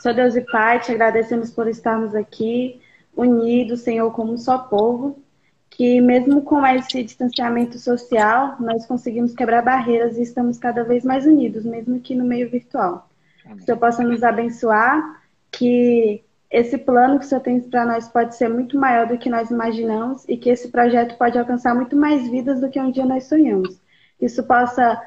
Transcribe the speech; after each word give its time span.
Senhor 0.00 0.14
Deus 0.14 0.34
e 0.34 0.40
Pai, 0.40 0.80
te 0.80 0.92
agradecemos 0.92 1.50
por 1.50 1.68
estarmos 1.68 2.14
aqui, 2.14 2.80
unidos, 3.14 3.80
Senhor, 3.80 4.10
como 4.12 4.32
um 4.32 4.38
só 4.38 4.56
povo, 4.56 5.22
que 5.68 6.00
mesmo 6.00 6.40
com 6.40 6.64
esse 6.64 7.02
distanciamento 7.02 7.78
social, 7.78 8.56
nós 8.60 8.86
conseguimos 8.86 9.34
quebrar 9.34 9.62
barreiras 9.62 10.16
e 10.16 10.22
estamos 10.22 10.56
cada 10.56 10.84
vez 10.84 11.04
mais 11.04 11.26
unidos, 11.26 11.66
mesmo 11.66 12.00
que 12.00 12.14
no 12.14 12.24
meio 12.24 12.48
virtual. 12.48 13.10
Amém. 13.44 13.56
Que 13.58 13.62
o 13.62 13.66
Senhor 13.66 13.76
possa 13.76 14.02
nos 14.02 14.22
abençoar, 14.22 15.22
que 15.50 16.24
esse 16.50 16.78
plano 16.78 17.18
que 17.18 17.26
o 17.26 17.28
Senhor 17.28 17.42
tem 17.42 17.60
para 17.60 17.84
nós 17.84 18.08
pode 18.08 18.36
ser 18.36 18.48
muito 18.48 18.78
maior 18.78 19.06
do 19.06 19.18
que 19.18 19.28
nós 19.28 19.50
imaginamos 19.50 20.24
e 20.26 20.34
que 20.38 20.48
esse 20.48 20.68
projeto 20.68 21.18
pode 21.18 21.38
alcançar 21.38 21.74
muito 21.74 21.94
mais 21.94 22.26
vidas 22.26 22.58
do 22.58 22.70
que 22.70 22.80
um 22.80 22.90
dia 22.90 23.04
nós 23.04 23.24
sonhamos. 23.24 23.78
Que 24.18 24.24
isso 24.24 24.42
possa 24.44 24.98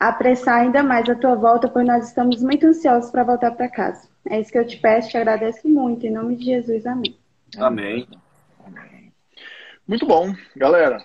apressar 0.00 0.62
ainda 0.62 0.82
mais 0.82 1.06
a 1.10 1.14
tua 1.14 1.34
volta, 1.34 1.68
pois 1.68 1.86
nós 1.86 2.08
estamos 2.08 2.42
muito 2.42 2.66
ansiosos 2.66 3.10
para 3.10 3.24
voltar 3.24 3.50
para 3.50 3.68
casa. 3.68 4.11
É 4.28 4.40
isso 4.40 4.52
que 4.52 4.58
eu 4.58 4.66
te 4.66 4.76
peço, 4.76 5.10
te 5.10 5.16
agradeço 5.16 5.68
muito. 5.68 6.06
Em 6.06 6.10
nome 6.10 6.36
de 6.36 6.44
Jesus, 6.44 6.86
amém. 6.86 7.16
Amém. 7.56 8.06
amém. 8.64 9.12
Muito 9.86 10.06
bom, 10.06 10.34
galera. 10.56 11.04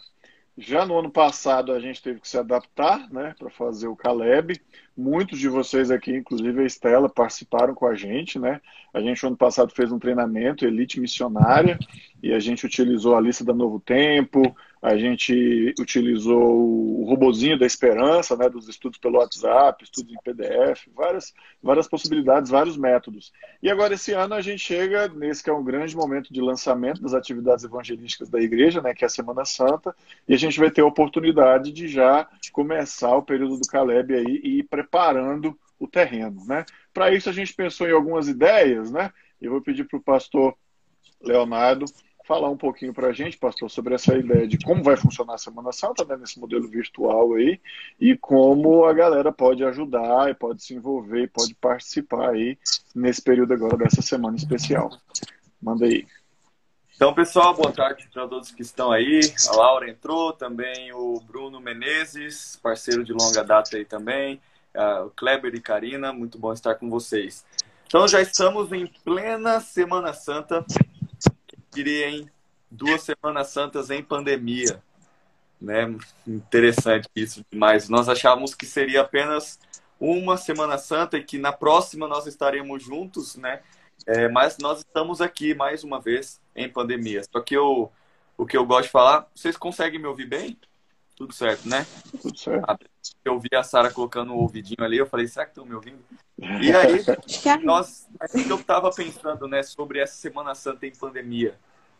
Já 0.57 0.85
no 0.85 0.97
ano 0.97 1.11
passado 1.11 1.71
a 1.71 1.79
gente 1.79 2.01
teve 2.01 2.19
que 2.19 2.27
se 2.27 2.37
adaptar, 2.37 3.11
né, 3.11 3.35
para 3.37 3.49
fazer 3.49 3.87
o 3.87 3.95
Caleb. 3.95 4.59
Muitos 4.97 5.37
de 5.37 5.47
vocês 5.47 5.91
aqui, 5.91 6.11
inclusive 6.11 6.59
a 6.59 6.65
Estela, 6.65 7.07
participaram 7.07 7.75
com 7.75 7.85
a 7.85 7.93
gente, 7.93 8.39
né? 8.39 8.59
A 8.91 8.99
gente 8.99 9.21
no 9.21 9.29
ano 9.29 9.37
passado 9.37 9.71
fez 9.71 9.91
um 9.91 9.99
treinamento 9.99 10.65
Elite 10.65 10.99
Missionária 10.99 11.77
e 12.23 12.33
a 12.33 12.39
gente 12.39 12.65
utilizou 12.65 13.15
a 13.15 13.21
lista 13.21 13.43
da 13.43 13.53
Novo 13.53 13.79
Tempo, 13.79 14.55
a 14.81 14.95
gente 14.95 15.73
utilizou 15.79 17.01
o 17.01 17.03
robozinho 17.03 17.57
da 17.57 17.65
esperança, 17.65 18.35
né, 18.35 18.47
dos 18.47 18.67
estudos 18.67 18.99
pelo 18.99 19.17
WhatsApp, 19.17 19.83
estudos 19.83 20.13
em 20.13 20.17
PDF, 20.23 20.87
várias, 20.95 21.33
várias 21.61 21.87
possibilidades, 21.87 22.49
vários 22.49 22.77
métodos. 22.77 23.33
E 23.61 23.69
agora 23.69 23.95
esse 23.95 24.13
ano 24.13 24.35
a 24.35 24.41
gente 24.41 24.59
chega 24.59 25.07
nesse 25.07 25.43
que 25.43 25.49
é 25.49 25.53
um 25.53 25.63
grande 25.63 25.95
momento 25.95 26.31
de 26.31 26.41
lançamento 26.41 27.01
das 27.01 27.13
atividades 27.13 27.65
evangelísticas 27.65 28.29
da 28.29 28.39
igreja, 28.39 28.81
né, 28.81 28.93
que 28.93 29.03
é 29.03 29.07
a 29.07 29.09
Semana 29.09 29.45
Santa, 29.45 29.95
e 30.27 30.33
a 30.33 30.37
gente 30.37 30.59
vai 30.59 30.69
ter 30.69 30.81
a 30.81 30.87
oportunidade 30.87 31.71
de 31.71 31.87
já 31.87 32.27
começar 32.51 33.15
o 33.15 33.23
período 33.23 33.57
do 33.57 33.67
Caleb 33.67 34.13
aí 34.13 34.41
e 34.43 34.59
ir 34.59 34.63
o 35.79 35.87
terreno, 35.87 36.45
né? 36.45 36.65
Para 36.93 37.11
isso 37.13 37.29
a 37.29 37.33
gente 37.33 37.53
pensou 37.53 37.87
em 37.87 37.93
algumas 37.93 38.27
ideias, 38.27 38.91
né? 38.91 39.11
Eu 39.39 39.51
vou 39.51 39.61
pedir 39.61 39.85
para 39.85 39.97
o 39.97 40.03
pastor 40.03 40.55
Leonardo 41.21 41.85
falar 42.27 42.49
um 42.49 42.57
pouquinho 42.57 42.93
para 42.93 43.07
a 43.07 43.13
gente, 43.13 43.37
pastor, 43.37 43.71
sobre 43.71 43.95
essa 43.95 44.13
ideia 44.15 44.45
de 44.45 44.57
como 44.59 44.83
vai 44.83 44.97
funcionar 44.97 45.35
a 45.35 45.37
Semana 45.37 45.71
Santa, 45.71 46.03
né, 46.03 46.17
nesse 46.17 46.37
modelo 46.37 46.67
virtual 46.67 47.35
aí, 47.35 47.59
e 47.97 48.17
como 48.17 48.83
a 48.83 48.91
galera 48.91 49.31
pode 49.31 49.63
ajudar, 49.63 50.29
e 50.29 50.33
pode 50.33 50.61
se 50.61 50.73
envolver, 50.73 51.23
e 51.23 51.27
pode 51.27 51.55
participar 51.55 52.31
aí 52.31 52.57
nesse 52.93 53.21
período 53.21 53.53
agora 53.53 53.77
dessa 53.77 54.01
semana 54.01 54.35
especial. 54.35 54.89
Manda 55.61 55.85
aí. 55.85 56.05
Então, 56.93 57.13
pessoal, 57.13 57.53
boa 57.53 57.71
tarde 57.71 58.09
para 58.11 58.27
todos 58.27 58.51
que 58.51 58.61
estão 58.61 58.91
aí. 58.91 59.21
A 59.47 59.55
Laura 59.55 59.89
entrou, 59.89 60.33
também 60.33 60.91
o 60.91 61.21
Bruno 61.21 61.61
Menezes, 61.61 62.59
parceiro 62.61 63.05
de 63.05 63.13
longa 63.13 63.43
data 63.43 63.77
aí 63.77 63.85
também, 63.85 64.41
o 65.05 65.09
Kleber 65.09 65.55
e 65.55 65.61
Karina, 65.61 66.13
muito 66.13 66.37
bom 66.37 66.53
estar 66.53 66.75
com 66.75 66.89
vocês. 66.89 67.45
Então, 67.87 68.07
já 68.07 68.21
estamos 68.21 68.71
em 68.71 68.87
plena 69.03 69.59
Semana 69.59 70.13
Santa, 70.13 70.65
queria, 71.71 72.09
hein? 72.09 72.29
Duas 72.69 73.01
Semanas 73.03 73.47
Santas 73.47 73.89
em 73.89 74.03
pandemia. 74.03 74.81
Né? 75.59 75.95
Interessante 76.27 77.09
isso 77.15 77.43
demais. 77.51 77.89
Nós 77.89 78.09
achávamos 78.09 78.53
que 78.53 78.65
seria 78.65 79.01
apenas 79.01 79.59
uma 79.99 80.37
Semana 80.37 80.77
Santa 80.77 81.17
e 81.17 81.23
que 81.23 81.37
na 81.37 81.51
próxima 81.51 82.07
nós 82.07 82.27
estaremos 82.27 82.83
juntos, 82.83 83.35
né? 83.35 83.61
É, 84.05 84.29
mas 84.29 84.57
nós 84.59 84.79
estamos 84.79 85.21
aqui 85.21 85.53
mais 85.55 85.83
uma 85.83 85.99
vez 85.99 86.39
em 86.55 86.69
pandemia. 86.69 87.21
Só 87.31 87.41
que 87.41 87.55
eu, 87.55 87.91
o 88.37 88.45
que 88.45 88.55
eu 88.55 88.65
gosto 88.65 88.83
de 88.83 88.91
falar, 88.91 89.27
vocês 89.33 89.57
conseguem 89.57 89.99
me 89.99 90.07
ouvir 90.07 90.27
bem? 90.27 90.57
Tudo 91.15 91.33
certo, 91.33 91.67
né? 91.67 91.85
Tudo 92.21 92.37
certo. 92.37 92.77
Eu 93.27 93.39
vi 93.39 93.49
a 93.55 93.63
Sara 93.63 93.91
colocando 93.91 94.33
o 94.33 94.37
ouvidinho 94.37 94.83
ali, 94.83 94.97
eu 94.97 95.05
falei, 95.05 95.27
será 95.27 95.45
que 95.45 95.51
estão 95.51 95.65
me 95.65 95.73
ouvindo? 95.73 95.99
E 96.39 96.71
aí, 96.73 97.03
nós, 97.63 98.07
eu 98.49 98.55
estava 98.55 98.89
pensando, 98.91 99.47
né, 99.47 99.63
sobre 99.63 99.99
essa 99.99 100.15
Semana 100.15 100.55
Santa 100.55 100.85
em 100.85 100.91
pandemia 100.91 101.55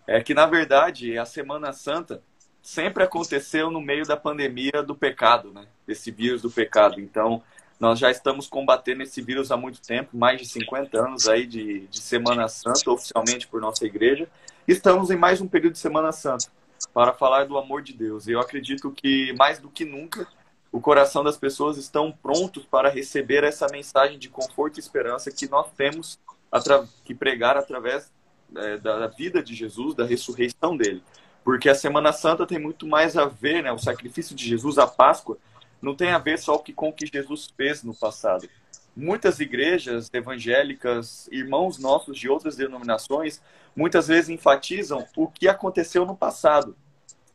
é 0.08 0.24
que, 0.24 0.34
na 0.34 0.46
verdade, 0.46 1.18
a 1.18 1.26
Semana 1.26 1.74
Santa 1.74 2.24
sempre 2.62 3.04
aconteceu 3.04 3.70
no 3.70 3.82
meio 3.82 4.06
da 4.06 4.16
pandemia 4.16 4.82
do 4.82 4.96
pecado, 4.96 5.52
né? 5.52 5.68
Desse 5.86 6.10
vírus 6.10 6.42
do 6.42 6.50
pecado. 6.50 7.02
Então, 7.02 7.44
nós 7.78 8.00
já 8.00 8.10
estamos 8.10 8.48
combatendo 8.48 9.04
esse 9.04 9.22
vírus 9.22 9.52
há 9.52 9.58
muito 9.58 9.82
tempo, 9.82 10.18
mais 10.18 10.40
de 10.40 10.48
50 10.48 10.98
anos 10.98 11.28
aí 11.28 11.46
de, 11.46 11.88
de 11.88 12.00
Semana 12.00 12.48
Santa, 12.48 12.90
oficialmente 12.90 13.48
por 13.48 13.60
nossa 13.60 13.86
igreja. 13.86 14.30
Estamos 14.66 15.12
em 15.12 15.18
mais 15.18 15.42
um 15.42 15.48
período 15.48 15.74
de 15.74 15.80
Semana 15.80 16.14
Santa 16.14 16.48
para 16.94 17.14
falar 17.14 17.46
do 17.46 17.58
amor 17.58 17.82
de 17.82 17.94
Deus. 17.94 18.28
E 18.28 18.32
eu 18.32 18.40
acredito 18.40 18.92
que, 18.92 19.34
mais 19.34 19.60
do 19.60 19.70
que 19.70 19.84
nunca, 19.84 20.26
o 20.72 20.82
coração 20.82 21.24
das 21.24 21.38
pessoas 21.38 21.78
estão 21.78 22.12
prontos 22.12 22.66
para 22.66 22.90
receber 22.90 23.44
essa 23.44 23.68
mensagem 23.72 24.20
de 24.20 24.30
conforto 24.30 24.78
e 24.78 24.80
esperança 24.80 25.32
que 25.32 25.50
nós 25.50 25.72
temos 25.72 26.20
que 27.04 27.16
pregar 27.16 27.58
através 27.58 28.12
é, 28.56 28.78
da 28.78 29.08
vida 29.08 29.42
de 29.42 29.54
Jesus, 29.54 29.96
da 29.96 30.06
ressurreição 30.06 30.76
dele. 30.76 31.04
Porque 31.44 31.70
a 31.70 31.76
Semana 31.76 32.12
Santa 32.12 32.46
tem 32.46 32.60
muito 32.60 32.86
mais 32.86 33.18
a 33.18 33.26
ver, 33.26 33.64
né, 33.64 33.72
o 33.72 33.80
sacrifício 33.80 34.36
de 34.36 34.46
Jesus, 34.46 34.78
a 34.78 34.88
Páscoa, 34.88 35.38
não 35.82 35.96
tem 35.96 36.12
a 36.12 36.18
ver 36.18 36.38
só 36.40 36.58
com 36.58 36.90
o 36.90 36.94
que 36.94 37.06
Jesus 37.06 37.54
fez 37.56 37.84
no 37.84 37.96
passado. 37.96 38.50
Muitas 38.96 39.40
igrejas 39.40 40.10
evangélicas, 40.12 41.30
irmãos 41.32 41.78
nossos 41.78 42.18
de 42.18 42.28
outras 42.28 42.56
denominações, 42.56 43.42
muitas 43.76 44.08
vezes 44.08 44.30
enfatizam 44.30 45.06
o 45.16 45.28
que 45.28 45.48
aconteceu 45.48 46.06
no 46.06 46.18
passado, 46.18 46.76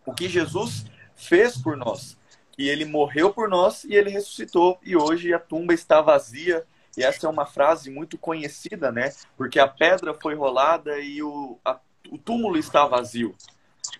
o 0.04 0.12
que 0.12 0.28
Jesus 0.28 0.84
fez 1.14 1.56
por 1.56 1.76
nós, 1.76 2.18
que 2.52 2.68
ele 2.68 2.84
morreu 2.84 3.32
por 3.32 3.48
nós 3.48 3.84
e 3.84 3.94
ele 3.94 4.10
ressuscitou 4.10 4.78
e 4.82 4.96
hoje 4.96 5.32
a 5.32 5.38
tumba 5.38 5.74
está 5.74 6.00
vazia 6.00 6.64
e 6.96 7.02
essa 7.02 7.26
é 7.26 7.30
uma 7.30 7.46
frase 7.46 7.90
muito 7.90 8.18
conhecida, 8.18 8.92
né? 8.92 9.12
Porque 9.36 9.58
a 9.58 9.66
pedra 9.66 10.12
foi 10.14 10.34
rolada 10.34 10.98
e 10.98 11.22
o, 11.22 11.58
a, 11.64 11.80
o 12.10 12.18
túmulo 12.18 12.58
está 12.58 12.86
vazio. 12.86 13.34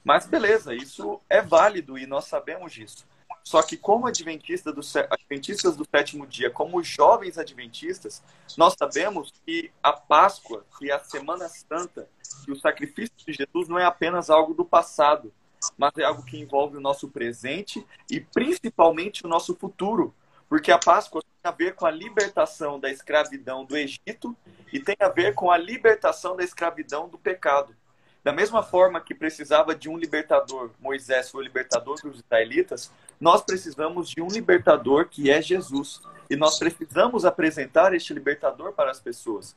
Mas 0.05 0.27
beleza, 0.27 0.75
isso 0.75 1.21
é 1.29 1.41
válido 1.41 1.99
e 1.99 2.07
nós 2.07 2.27
sabemos 2.27 2.73
disso. 2.73 3.07
Só 3.43 3.63
que 3.63 3.77
como 3.77 4.07
adventista 4.07 4.73
do, 4.73 4.83
adventistas 5.11 5.75
do 5.75 5.87
sétimo 5.89 6.27
dia, 6.27 6.51
como 6.51 6.83
jovens 6.83 7.39
adventistas, 7.39 8.23
nós 8.57 8.75
sabemos 8.79 9.33
que 9.45 9.73
a 9.83 9.93
Páscoa 9.93 10.65
e 10.81 10.93
a 10.93 10.99
Semana 11.01 11.49
Santa 11.49 12.09
e 12.47 12.53
o 12.53 12.57
sacrifício 12.57 13.15
de 13.17 13.33
Jesus 13.33 13.69
não 13.69 13.79
é 13.79 13.85
apenas 13.85 14.31
algo 14.31 14.55
do 14.55 14.65
passado, 14.65 15.33
mas 15.77 15.93
é 15.99 16.05
algo 16.05 16.25
que 16.25 16.39
envolve 16.39 16.77
o 16.77 16.81
nosso 16.81 17.09
presente 17.09 17.85
e 18.11 18.21
principalmente 18.21 19.25
o 19.25 19.29
nosso 19.29 19.55
futuro. 19.55 20.15
Porque 20.49 20.71
a 20.71 20.79
Páscoa 20.79 21.23
tem 21.23 21.51
a 21.51 21.55
ver 21.55 21.75
com 21.75 21.87
a 21.87 21.91
libertação 21.91 22.79
da 22.79 22.91
escravidão 22.91 23.65
do 23.65 23.77
Egito 23.77 24.37
e 24.73 24.81
tem 24.81 24.97
a 25.01 25.09
ver 25.09 25.35
com 25.35 25.51
a 25.51 25.57
libertação 25.57 26.37
da 26.37 26.45
escravidão 26.45 27.09
do 27.09 27.19
pecado. 27.19 27.75
Da 28.23 28.33
mesma 28.33 28.63
forma 28.63 29.01
que 29.01 29.15
precisava 29.15 29.75
de 29.75 29.89
um 29.89 29.97
libertador, 29.97 30.71
Moisés 30.79 31.31
foi 31.31 31.41
o 31.41 31.45
libertador 31.45 32.01
dos 32.03 32.21
israelitas, 32.21 32.93
nós 33.21 33.43
precisamos 33.43 34.11
de 34.11 34.21
um 34.21 34.29
libertador 34.29 35.09
que 35.09 35.31
é 35.31 35.41
Jesus. 35.43 36.01
E 36.31 36.37
nós 36.37 36.59
precisamos 36.59 37.25
apresentar 37.25 37.93
este 37.95 38.15
libertador 38.15 38.73
para 38.73 38.91
as 38.91 39.01
pessoas. 39.01 39.57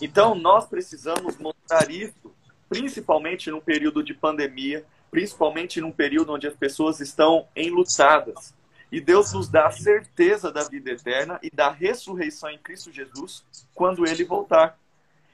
Então, 0.00 0.34
nós 0.34 0.66
precisamos 0.66 1.36
mostrar 1.36 1.90
isso, 1.90 2.34
principalmente 2.68 3.50
num 3.50 3.60
período 3.60 4.02
de 4.02 4.14
pandemia, 4.14 4.86
principalmente 5.10 5.80
num 5.80 5.92
período 5.92 6.32
onde 6.32 6.46
as 6.46 6.54
pessoas 6.54 7.00
estão 7.00 7.46
enlutadas. 7.54 8.54
E 8.90 9.00
Deus 9.00 9.32
nos 9.32 9.48
dá 9.48 9.66
a 9.66 9.70
certeza 9.70 10.50
da 10.50 10.64
vida 10.64 10.90
eterna 10.90 11.38
e 11.42 11.50
da 11.50 11.70
ressurreição 11.70 12.50
em 12.50 12.58
Cristo 12.58 12.90
Jesus 12.92 13.44
quando 13.74 14.06
ele 14.06 14.24
voltar. 14.24 14.78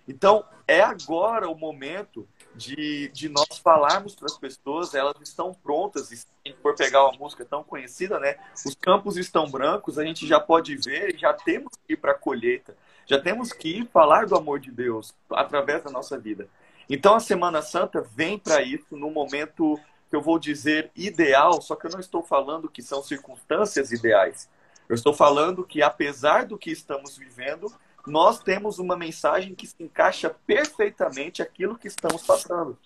Então, 0.07 0.45
é 0.67 0.81
agora 0.81 1.49
o 1.49 1.57
momento 1.57 2.29
de, 2.55 3.09
de 3.09 3.29
nós 3.29 3.59
falarmos 3.63 4.15
para 4.15 4.27
as 4.27 4.37
pessoas, 4.37 4.95
elas 4.95 5.15
estão 5.23 5.53
prontas, 5.53 6.11
e 6.11 6.17
se 6.17 6.27
for 6.63 6.75
pegar 6.75 7.05
uma 7.05 7.19
música 7.19 7.45
tão 7.45 7.65
conhecida, 7.65 8.19
né? 8.21 8.37
Os 8.67 8.75
campos 8.75 9.17
estão 9.17 9.51
brancos, 9.51 9.99
a 9.99 10.05
gente 10.05 10.27
já 10.27 10.39
pode 10.39 10.77
ver, 10.77 11.17
já 11.19 11.33
temos 11.33 11.73
que 11.87 11.95
ir 11.95 11.97
para 11.97 12.13
a 12.13 12.19
colheita, 12.19 12.77
já 13.07 13.21
temos 13.21 13.53
que 13.53 13.81
ir 13.81 13.89
falar 13.89 14.27
do 14.27 14.37
amor 14.37 14.61
de 14.61 14.71
Deus 14.71 15.15
através 15.31 15.83
da 15.83 15.91
nossa 15.91 16.19
vida. 16.19 16.49
Então, 16.89 17.15
a 17.15 17.21
Semana 17.21 17.63
Santa 17.63 18.03
vem 18.15 18.39
para 18.39 18.63
isso 18.63 18.97
no 18.97 19.11
momento 19.11 19.79
que 20.11 20.17
eu 20.17 20.21
vou 20.21 20.39
dizer 20.39 20.91
ideal, 20.95 21.61
só 21.61 21.75
que 21.75 21.87
eu 21.87 21.91
não 21.91 22.01
estou 22.01 22.23
falando 22.23 22.69
que 22.69 22.83
são 22.83 23.03
circunstâncias 23.03 23.91
ideais. 23.91 24.49
Eu 24.89 24.95
estou 24.95 25.15
falando 25.15 25.65
que, 25.65 25.83
apesar 25.83 26.45
do 26.45 26.59
que 26.59 26.71
estamos 26.71 27.17
vivendo, 27.17 27.73
nós 28.07 28.39
temos 28.39 28.79
uma 28.79 28.97
mensagem 28.97 29.55
que 29.55 29.67
se 29.67 29.75
encaixa 29.81 30.31
perfeitamente 30.47 31.43
aquilo 31.43 31.79
que 31.79 31.89
estamos 31.89 32.23
passando. 32.23 32.79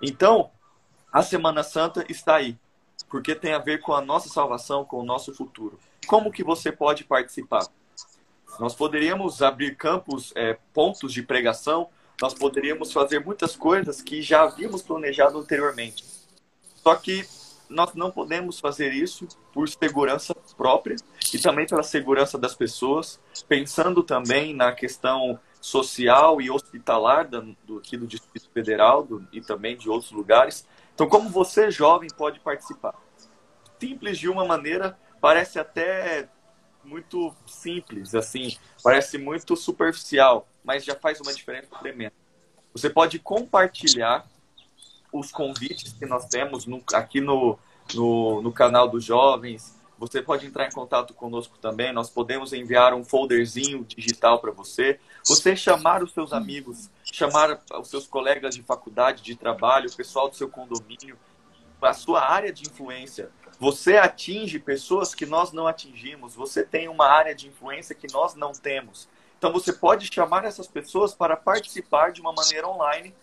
Então, 0.00 0.50
a 1.12 1.22
Semana 1.22 1.62
Santa 1.62 2.04
está 2.08 2.36
aí, 2.36 2.56
porque 3.10 3.34
tem 3.34 3.52
a 3.52 3.58
ver 3.58 3.80
com 3.80 3.92
a 3.92 4.00
nossa 4.00 4.28
salvação, 4.28 4.84
com 4.84 4.98
o 4.98 5.04
nosso 5.04 5.34
futuro. 5.34 5.78
Como 6.06 6.32
que 6.32 6.42
você 6.42 6.72
pode 6.72 7.04
participar? 7.04 7.66
Nós 8.58 8.74
poderíamos 8.74 9.42
abrir 9.42 9.76
campos, 9.76 10.32
é, 10.34 10.58
pontos 10.72 11.12
de 11.12 11.22
pregação, 11.22 11.90
nós 12.20 12.34
poderíamos 12.34 12.92
fazer 12.92 13.20
muitas 13.24 13.56
coisas 13.56 14.02
que 14.02 14.20
já 14.20 14.42
havíamos 14.42 14.82
planejado 14.82 15.38
anteriormente. 15.38 16.04
Só 16.76 16.94
que 16.94 17.24
nós 17.68 17.94
não 17.94 18.10
podemos 18.10 18.58
fazer 18.58 18.92
isso 18.92 19.28
por 19.52 19.68
segurança 19.68 20.34
própria 20.56 20.96
e 21.32 21.38
também 21.38 21.66
pela 21.66 21.82
segurança 21.82 22.38
das 22.38 22.54
pessoas, 22.54 23.20
pensando 23.46 24.02
também 24.02 24.54
na 24.54 24.72
questão 24.72 25.38
social 25.60 26.40
e 26.40 26.50
hospitalar 26.50 27.28
do, 27.28 27.78
aqui 27.78 27.96
do 27.96 28.06
Distrito 28.06 28.48
Federal 28.52 29.02
do, 29.02 29.26
e 29.32 29.40
também 29.40 29.76
de 29.76 29.88
outros 29.88 30.12
lugares. 30.12 30.66
Então, 30.94 31.08
como 31.08 31.28
você, 31.28 31.70
jovem, 31.70 32.08
pode 32.16 32.40
participar? 32.40 32.94
Simples 33.78 34.18
de 34.18 34.28
uma 34.28 34.44
maneira, 34.44 34.98
parece 35.20 35.58
até 35.58 36.28
muito 36.82 37.34
simples, 37.46 38.14
assim, 38.14 38.56
parece 38.82 39.18
muito 39.18 39.54
superficial, 39.56 40.48
mas 40.68 40.84
já 40.84 40.94
faz 40.94 41.18
uma 41.18 41.32
diferença 41.32 41.74
tremenda. 41.80 42.12
Você 42.74 42.90
pode 42.90 43.18
compartilhar 43.18 44.28
os 45.10 45.32
convites 45.32 45.94
que 45.94 46.04
nós 46.04 46.26
temos 46.26 46.66
no, 46.66 46.84
aqui 46.92 47.22
no, 47.22 47.58
no, 47.94 48.42
no 48.42 48.52
canal 48.52 48.86
dos 48.86 49.02
jovens. 49.02 49.74
Você 49.96 50.20
pode 50.20 50.44
entrar 50.44 50.66
em 50.66 50.70
contato 50.70 51.14
conosco 51.14 51.56
também. 51.56 51.90
Nós 51.90 52.10
podemos 52.10 52.52
enviar 52.52 52.92
um 52.92 53.02
folderzinho 53.02 53.82
digital 53.82 54.40
para 54.40 54.50
você. 54.50 55.00
Você 55.26 55.56
chamar 55.56 56.02
os 56.02 56.12
seus 56.12 56.34
amigos, 56.34 56.90
chamar 57.02 57.62
os 57.80 57.88
seus 57.88 58.06
colegas 58.06 58.54
de 58.54 58.62
faculdade, 58.62 59.22
de 59.22 59.34
trabalho, 59.36 59.88
o 59.88 59.96
pessoal 59.96 60.28
do 60.28 60.36
seu 60.36 60.50
condomínio, 60.50 61.16
a 61.80 61.94
sua 61.94 62.20
área 62.20 62.52
de 62.52 62.68
influência. 62.68 63.30
Você 63.58 63.96
atinge 63.96 64.58
pessoas 64.58 65.14
que 65.14 65.24
nós 65.24 65.50
não 65.50 65.66
atingimos. 65.66 66.34
Você 66.34 66.62
tem 66.62 66.88
uma 66.88 67.06
área 67.06 67.34
de 67.34 67.48
influência 67.48 67.94
que 67.94 68.12
nós 68.12 68.34
não 68.34 68.52
temos. 68.52 69.08
Então 69.38 69.52
você 69.52 69.72
pode 69.72 70.12
chamar 70.12 70.44
essas 70.44 70.66
pessoas 70.66 71.14
para 71.14 71.36
participar 71.36 72.10
de 72.10 72.20
uma 72.20 72.32
maneira 72.32 72.68
online 72.68 73.14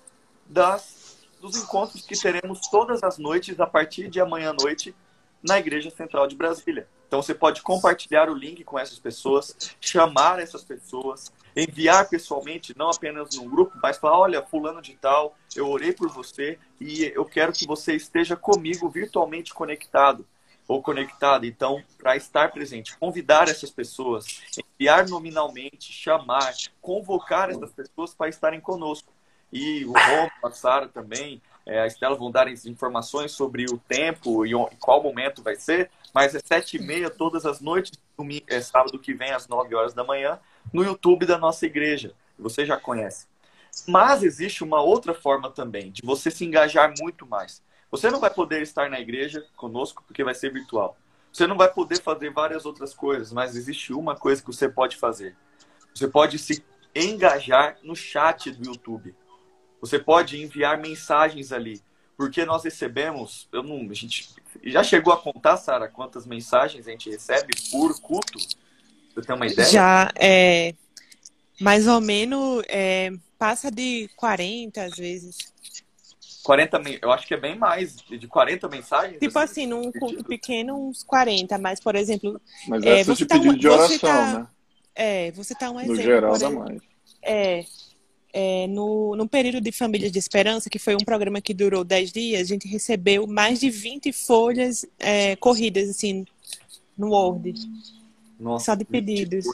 das, 0.46 1.28
dos 1.42 1.58
encontros 1.58 2.06
que 2.06 2.18
teremos 2.18 2.62
todas 2.70 3.04
as 3.04 3.18
noites 3.18 3.60
a 3.60 3.68
partir 3.68 4.08
de 4.08 4.22
amanhã 4.22 4.52
à 4.52 4.54
noite 4.54 4.96
na 5.44 5.60
Igreja 5.60 5.92
Central 5.92 6.26
de 6.26 6.36
Brasília. 6.36 6.88
Então 7.08 7.22
você 7.22 7.36
pode 7.36 7.62
compartilhar 7.62 8.30
o 8.30 8.34
link 8.34 8.64
com 8.64 8.80
essas 8.80 8.98
pessoas, 8.98 9.56
chamar 9.80 10.40
essas 10.40 10.64
pessoas, 10.64 11.32
enviar 11.56 12.10
pessoalmente, 12.10 12.74
não 12.78 12.90
apenas 12.90 13.36
num 13.36 13.48
grupo, 13.48 13.78
mas 13.84 13.98
falar: 13.98 14.18
olha, 14.18 14.42
fulano 14.42 14.82
de 14.82 14.96
tal, 14.96 15.38
eu 15.56 15.70
orei 15.70 15.92
por 15.92 16.10
você 16.10 16.58
e 16.80 17.12
eu 17.14 17.26
quero 17.26 17.54
que 17.54 17.68
você 17.68 17.94
esteja 17.94 18.36
comigo 18.36 18.90
virtualmente 18.90 19.54
conectado 19.54 20.26
ou 20.68 20.82
conectado. 20.82 21.46
Então, 21.46 21.84
para 21.98 22.16
estar 22.16 22.52
presente, 22.52 22.98
convidar 22.98 23.48
essas 23.48 23.70
pessoas, 23.70 24.42
enviar 24.78 25.08
nominalmente, 25.08 25.92
chamar, 25.92 26.54
convocar 26.82 27.50
essas 27.50 27.72
pessoas 27.72 28.14
para 28.14 28.30
estarem 28.30 28.60
conosco. 28.60 29.12
E 29.52 29.86
o 29.86 29.94
Romo, 29.94 30.32
a 30.44 30.52
Sara 30.52 30.88
também, 30.88 31.42
é, 31.66 31.80
a 31.80 31.88
Estela 31.88 32.16
vão 32.16 32.30
dar 32.30 32.48
informações 32.48 33.32
sobre 33.32 33.66
o 33.66 33.78
tempo 33.78 34.46
e 34.46 34.52
qual 34.80 35.02
momento 35.02 35.42
vai 35.42 35.56
ser, 35.56 35.90
mas 36.14 36.36
é 36.36 36.40
sete 36.40 36.78
e 36.78 36.82
meia 36.82 37.10
todas 37.10 37.46
as 37.46 37.60
noites, 37.60 37.92
domingo, 38.18 38.46
é 38.48 38.62
sábado 38.62 39.00
que 39.00 39.14
vem 39.14 39.32
às 39.32 39.48
nove 39.48 39.74
horas 39.74 39.94
da 39.94 40.04
manhã, 40.04 40.40
no 40.74 40.84
YouTube 40.84 41.26
da 41.26 41.38
nossa 41.38 41.66
igreja. 41.66 42.14
Você 42.38 42.66
já 42.66 42.78
conhece. 42.78 43.28
Mas 43.88 44.24
existe 44.24 44.64
uma 44.64 44.82
outra 44.82 45.14
forma 45.14 45.50
também 45.50 45.92
de 45.92 46.02
você 46.04 46.32
se 46.32 46.46
engajar 46.46 46.94
muito 47.00 47.26
mais. 47.26 47.62
Você 47.92 48.10
não 48.10 48.20
vai 48.20 48.30
poder 48.30 48.62
estar 48.62 48.90
na 48.90 49.00
igreja 49.00 49.46
conosco 49.56 50.04
porque 50.06 50.24
vai 50.24 50.34
ser 50.34 50.52
virtual. 50.52 50.98
Você 51.32 51.46
não 51.46 51.58
vai 51.58 51.72
poder 51.72 52.02
fazer 52.02 52.32
várias 52.32 52.66
outras 52.66 52.94
coisas, 52.94 53.32
mas 53.32 53.56
existe 53.56 53.94
uma 53.94 54.16
coisa 54.16 54.42
que 54.42 54.48
você 54.48 54.70
pode 54.70 54.96
fazer. 54.96 55.36
Você 55.94 56.08
pode 56.08 56.40
se 56.40 56.64
engajar 56.96 57.78
no 57.84 57.96
chat 57.96 58.52
do 58.52 58.70
YouTube. 58.70 59.16
Você 59.82 60.00
pode 60.00 60.42
enviar 60.42 60.78
mensagens 60.80 61.52
ali, 61.52 61.82
porque 62.18 62.46
nós 62.46 62.64
recebemos, 62.64 63.48
eu 63.52 63.62
não, 63.62 63.90
a 63.90 63.94
gente 63.94 64.34
já 64.64 64.84
chegou 64.84 65.14
a 65.14 65.18
contar, 65.18 65.58
Sara, 65.58 65.88
quantas 65.88 66.26
mensagens 66.26 66.88
a 66.88 66.92
gente 66.92 67.10
recebe 67.10 67.54
por 67.70 68.00
culto? 68.00 68.40
Você 69.14 69.22
tem 69.22 69.36
uma 69.36 69.46
ideia? 69.46 69.70
Já 69.70 70.12
é 70.16 70.74
mais 71.60 71.88
ou 71.88 72.02
menos 72.02 72.64
é, 72.68 73.12
passa 73.38 73.72
de 73.72 74.10
40 74.16 74.84
às 74.84 74.96
vezes. 74.96 75.54
40, 76.46 76.82
eu 77.02 77.12
acho 77.12 77.28
que 77.28 77.34
é 77.34 77.40
bem 77.40 77.58
mais, 77.58 77.96
de 77.96 78.28
40 78.28 78.70
mensagens. 78.70 79.20
Tipo 79.20 79.40
assim, 79.40 79.64
assim 79.64 79.68
num 79.68 79.92
culto 79.92 80.24
pequeno, 80.24 80.90
uns 80.90 81.02
40, 81.02 81.58
mas, 81.58 81.80
por 81.80 81.96
exemplo. 81.96 82.40
Mas 82.68 82.84
é, 82.86 83.04
você 83.04 83.26
tá, 83.26 83.38
de 83.40 83.68
oração, 83.68 83.98
tá, 84.00 84.40
né? 84.40 84.48
É, 84.94 85.32
você 85.32 85.56
tá 85.56 85.72
um 85.72 85.80
exemplo. 85.80 85.96
No 85.96 86.02
geral, 86.04 86.38
dá 86.38 86.50
mais. 86.52 86.82
É. 87.24 87.66
é 88.32 88.68
no, 88.68 89.16
no 89.16 89.28
período 89.28 89.60
de 89.60 89.72
Famílias 89.72 90.12
de 90.12 90.20
Esperança, 90.20 90.70
que 90.70 90.78
foi 90.78 90.94
um 90.94 91.04
programa 91.04 91.42
que 91.42 91.52
durou 91.54 91.84
10 91.84 92.12
dias, 92.12 92.42
a 92.42 92.54
gente 92.54 92.68
recebeu 92.68 93.26
mais 93.26 93.60
de 93.60 93.72
20 93.72 94.14
folhas 94.14 94.86
é, 95.00 95.36
corridas, 95.38 95.90
assim, 95.90 96.28
no 96.96 97.10
Word. 97.10 97.56
Nossa, 98.40 98.66
só 98.66 98.76
de 98.76 98.86
pedidos. 98.86 99.46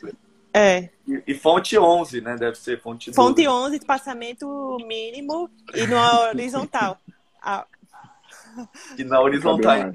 É. 0.53 0.89
E, 1.07 1.23
e, 1.27 1.33
fonte 1.33 1.77
11, 1.77 2.21
né? 2.21 2.35
Deve 2.35 2.57
ser 2.57 2.81
fonte 2.81 3.11
12. 3.11 3.15
Fonte 3.15 3.47
11, 3.47 3.77
espaçamento 3.77 4.77
mínimo 4.85 5.49
e 5.73 5.87
no 5.87 5.97
horizontal. 6.29 6.99
Ah. 7.41 7.65
E 8.97 9.03
na 9.03 9.21
horizontal, 9.21 9.73
é. 9.73 9.91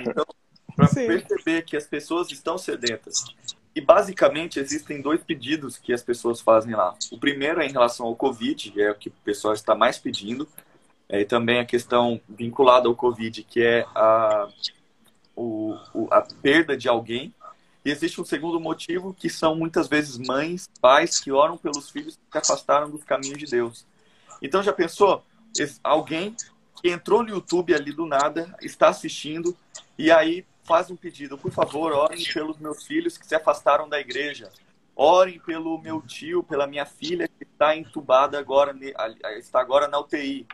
Então, 0.00 0.26
para 0.74 0.88
perceber 0.88 1.62
que 1.62 1.76
as 1.76 1.86
pessoas 1.86 2.30
estão 2.30 2.58
sedentas. 2.58 3.24
E 3.74 3.80
basicamente 3.80 4.58
existem 4.58 5.00
dois 5.00 5.22
pedidos 5.22 5.78
que 5.78 5.92
as 5.92 6.02
pessoas 6.02 6.40
fazem 6.40 6.74
lá. 6.74 6.94
O 7.12 7.18
primeiro 7.18 7.60
é 7.60 7.66
em 7.66 7.72
relação 7.72 8.06
ao 8.06 8.16
Covid, 8.16 8.70
que 8.70 8.82
é 8.82 8.90
o 8.90 8.94
que 8.94 9.08
o 9.08 9.12
pessoal 9.24 9.54
está 9.54 9.74
mais 9.74 9.98
pedindo. 9.98 10.48
É, 11.08 11.20
e 11.20 11.24
também 11.24 11.58
a 11.58 11.64
questão 11.64 12.20
vinculada 12.28 12.88
ao 12.88 12.94
Covid, 12.94 13.42
que 13.44 13.62
é 13.62 13.86
a, 13.94 14.48
o, 15.34 15.76
a 16.10 16.20
perda 16.42 16.76
de 16.76 16.88
alguém 16.88 17.32
e 17.88 17.90
existe 17.90 18.20
um 18.20 18.24
segundo 18.24 18.60
motivo, 18.60 19.14
que 19.14 19.30
são 19.30 19.56
muitas 19.56 19.88
vezes 19.88 20.18
mães, 20.18 20.68
pais 20.78 21.18
que 21.18 21.32
oram 21.32 21.56
pelos 21.56 21.88
filhos 21.88 22.16
que 22.16 22.22
se 22.30 22.36
afastaram 22.36 22.90
dos 22.90 23.02
caminhos 23.02 23.38
de 23.38 23.46
Deus. 23.46 23.86
Então 24.42 24.62
já 24.62 24.74
pensou? 24.74 25.24
Alguém 25.82 26.36
que 26.82 26.90
entrou 26.90 27.22
no 27.22 27.30
YouTube 27.30 27.74
ali 27.74 27.90
do 27.90 28.04
nada, 28.04 28.54
está 28.60 28.88
assistindo, 28.88 29.56
e 29.96 30.10
aí 30.10 30.44
faz 30.64 30.90
um 30.90 30.96
pedido, 30.96 31.38
por 31.38 31.50
favor, 31.50 31.92
orem 31.92 32.22
pelos 32.24 32.58
meus 32.58 32.84
filhos 32.86 33.16
que 33.16 33.26
se 33.26 33.34
afastaram 33.34 33.88
da 33.88 33.98
igreja. 33.98 34.50
Orem 34.94 35.38
pelo 35.38 35.80
meu 35.80 36.02
tio, 36.02 36.42
pela 36.42 36.66
minha 36.66 36.84
filha 36.84 37.26
que 37.26 37.44
está 37.44 37.74
entubada 37.74 38.38
agora, 38.38 38.76
está 39.38 39.60
agora 39.60 39.88
na 39.88 39.98
UTI. 39.98 40.46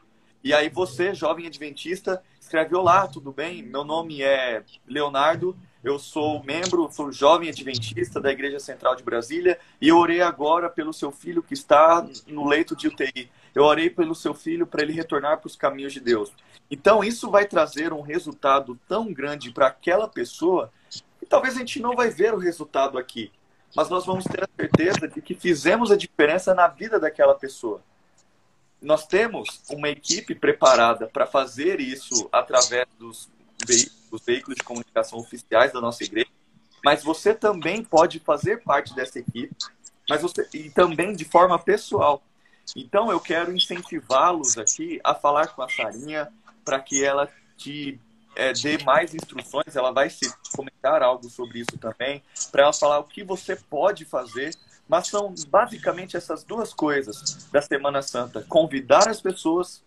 E 0.44 0.54
aí 0.54 0.68
você, 0.68 1.12
jovem 1.12 1.48
adventista, 1.48 2.22
escreve: 2.40 2.76
Olá, 2.76 3.08
tudo 3.08 3.32
bem? 3.32 3.60
Meu 3.60 3.82
nome 3.82 4.22
é 4.22 4.62
Leonardo 4.86 5.56
eu 5.84 5.98
sou 5.98 6.42
membro, 6.42 6.90
sou 6.90 7.12
jovem 7.12 7.50
adventista 7.50 8.18
da 8.18 8.32
Igreja 8.32 8.58
Central 8.58 8.96
de 8.96 9.02
Brasília 9.02 9.58
e 9.78 9.88
eu 9.88 9.98
orei 9.98 10.22
agora 10.22 10.70
pelo 10.70 10.94
seu 10.94 11.12
filho 11.12 11.42
que 11.42 11.52
está 11.52 12.04
no 12.26 12.48
leito 12.48 12.74
de 12.74 12.88
UTI. 12.88 13.30
Eu 13.54 13.64
orei 13.64 13.90
pelo 13.90 14.14
seu 14.14 14.32
filho 14.32 14.66
para 14.66 14.82
ele 14.82 14.94
retornar 14.94 15.38
para 15.38 15.46
os 15.46 15.54
caminhos 15.54 15.92
de 15.92 16.00
Deus. 16.00 16.32
Então, 16.70 17.04
isso 17.04 17.30
vai 17.30 17.46
trazer 17.46 17.92
um 17.92 18.00
resultado 18.00 18.80
tão 18.88 19.12
grande 19.12 19.52
para 19.52 19.66
aquela 19.66 20.08
pessoa 20.08 20.72
que 21.20 21.26
talvez 21.26 21.54
a 21.54 21.58
gente 21.58 21.80
não 21.80 21.94
vai 21.94 22.08
ver 22.08 22.32
o 22.32 22.38
resultado 22.38 22.96
aqui, 22.96 23.30
mas 23.76 23.90
nós 23.90 24.06
vamos 24.06 24.24
ter 24.24 24.42
a 24.42 24.48
certeza 24.56 25.06
de 25.06 25.20
que 25.20 25.34
fizemos 25.34 25.92
a 25.92 25.96
diferença 25.96 26.54
na 26.54 26.66
vida 26.66 26.98
daquela 26.98 27.34
pessoa. 27.34 27.82
Nós 28.80 29.06
temos 29.06 29.62
uma 29.68 29.90
equipe 29.90 30.34
preparada 30.34 31.06
para 31.06 31.26
fazer 31.26 31.78
isso 31.78 32.28
através 32.32 32.86
dos 32.98 33.28
veículos 33.66 34.03
os 34.14 34.24
veículos 34.24 34.56
de 34.56 34.62
comunicação 34.62 35.18
oficiais 35.18 35.72
da 35.72 35.80
nossa 35.80 36.04
igreja, 36.04 36.30
mas 36.84 37.02
você 37.02 37.34
também 37.34 37.82
pode 37.82 38.20
fazer 38.20 38.62
parte 38.62 38.94
dessa 38.94 39.18
equipe, 39.18 39.54
mas 40.08 40.22
você 40.22 40.46
e 40.52 40.70
também 40.70 41.14
de 41.14 41.24
forma 41.24 41.58
pessoal. 41.58 42.22
Então 42.76 43.10
eu 43.10 43.20
quero 43.20 43.54
incentivá-los 43.54 44.56
aqui 44.56 45.00
a 45.02 45.14
falar 45.14 45.48
com 45.48 45.62
a 45.62 45.68
Sarinha 45.68 46.30
para 46.64 46.80
que 46.80 47.04
ela 47.04 47.28
te 47.56 48.00
é, 48.34 48.52
dê 48.52 48.82
mais 48.84 49.14
instruções, 49.14 49.76
ela 49.76 49.92
vai 49.92 50.10
se 50.10 50.32
comentar 50.54 51.02
algo 51.02 51.28
sobre 51.28 51.60
isso 51.60 51.78
também, 51.78 52.22
para 52.50 52.64
ela 52.64 52.72
falar 52.72 52.98
o 52.98 53.04
que 53.04 53.22
você 53.22 53.56
pode 53.56 54.04
fazer, 54.04 54.54
mas 54.88 55.08
são 55.08 55.34
basicamente 55.48 56.16
essas 56.16 56.42
duas 56.42 56.74
coisas 56.74 57.48
da 57.52 57.62
Semana 57.62 58.02
Santa: 58.02 58.44
convidar 58.48 59.08
as 59.08 59.20
pessoas 59.20 59.82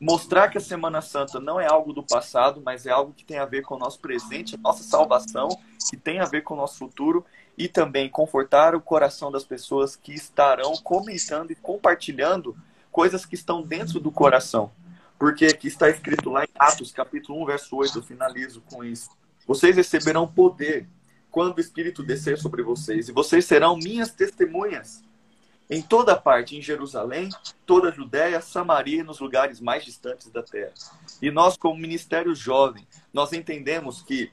mostrar 0.00 0.48
que 0.48 0.58
a 0.58 0.60
Semana 0.60 1.00
Santa 1.00 1.40
não 1.40 1.60
é 1.60 1.66
algo 1.66 1.92
do 1.92 2.02
passado, 2.02 2.62
mas 2.64 2.86
é 2.86 2.90
algo 2.90 3.12
que 3.12 3.24
tem 3.24 3.38
a 3.38 3.44
ver 3.44 3.62
com 3.62 3.74
o 3.74 3.78
nosso 3.78 3.98
presente, 4.00 4.54
a 4.54 4.58
nossa 4.58 4.82
salvação, 4.82 5.48
que 5.90 5.96
tem 5.96 6.20
a 6.20 6.24
ver 6.24 6.42
com 6.42 6.54
o 6.54 6.56
nosso 6.56 6.78
futuro 6.78 7.24
e 7.56 7.68
também 7.68 8.08
confortar 8.08 8.74
o 8.74 8.80
coração 8.80 9.32
das 9.32 9.44
pessoas 9.44 9.96
que 9.96 10.12
estarão 10.12 10.76
comentando 10.76 11.50
e 11.50 11.56
compartilhando 11.56 12.56
coisas 12.90 13.26
que 13.26 13.34
estão 13.34 13.62
dentro 13.62 13.98
do 13.98 14.12
coração. 14.12 14.70
Porque 15.18 15.46
aqui 15.46 15.66
está 15.66 15.88
escrito 15.90 16.30
lá 16.30 16.44
em 16.44 16.48
Atos, 16.56 16.92
capítulo 16.92 17.42
1, 17.42 17.46
verso 17.46 17.76
8, 17.76 17.98
eu 17.98 18.02
finalizo 18.02 18.60
com 18.62 18.84
isso. 18.84 19.10
Vocês 19.46 19.74
receberão 19.74 20.28
poder 20.28 20.88
quando 21.30 21.56
o 21.56 21.60
Espírito 21.60 22.02
descer 22.02 22.38
sobre 22.38 22.62
vocês, 22.62 23.08
e 23.08 23.12
vocês 23.12 23.44
serão 23.44 23.76
minhas 23.76 24.10
testemunhas 24.10 25.02
em 25.70 25.82
toda 25.82 26.16
parte, 26.16 26.56
em 26.56 26.62
Jerusalém, 26.62 27.28
toda 27.66 27.88
a 27.88 27.92
Judéia, 27.92 28.40
Samaria 28.40 29.00
e 29.00 29.04
nos 29.04 29.20
lugares 29.20 29.60
mais 29.60 29.84
distantes 29.84 30.30
da 30.30 30.42
terra. 30.42 30.72
E 31.20 31.30
nós, 31.30 31.56
como 31.56 31.78
ministério 31.78 32.34
jovem, 32.34 32.86
nós 33.12 33.32
entendemos 33.32 34.00
que 34.02 34.30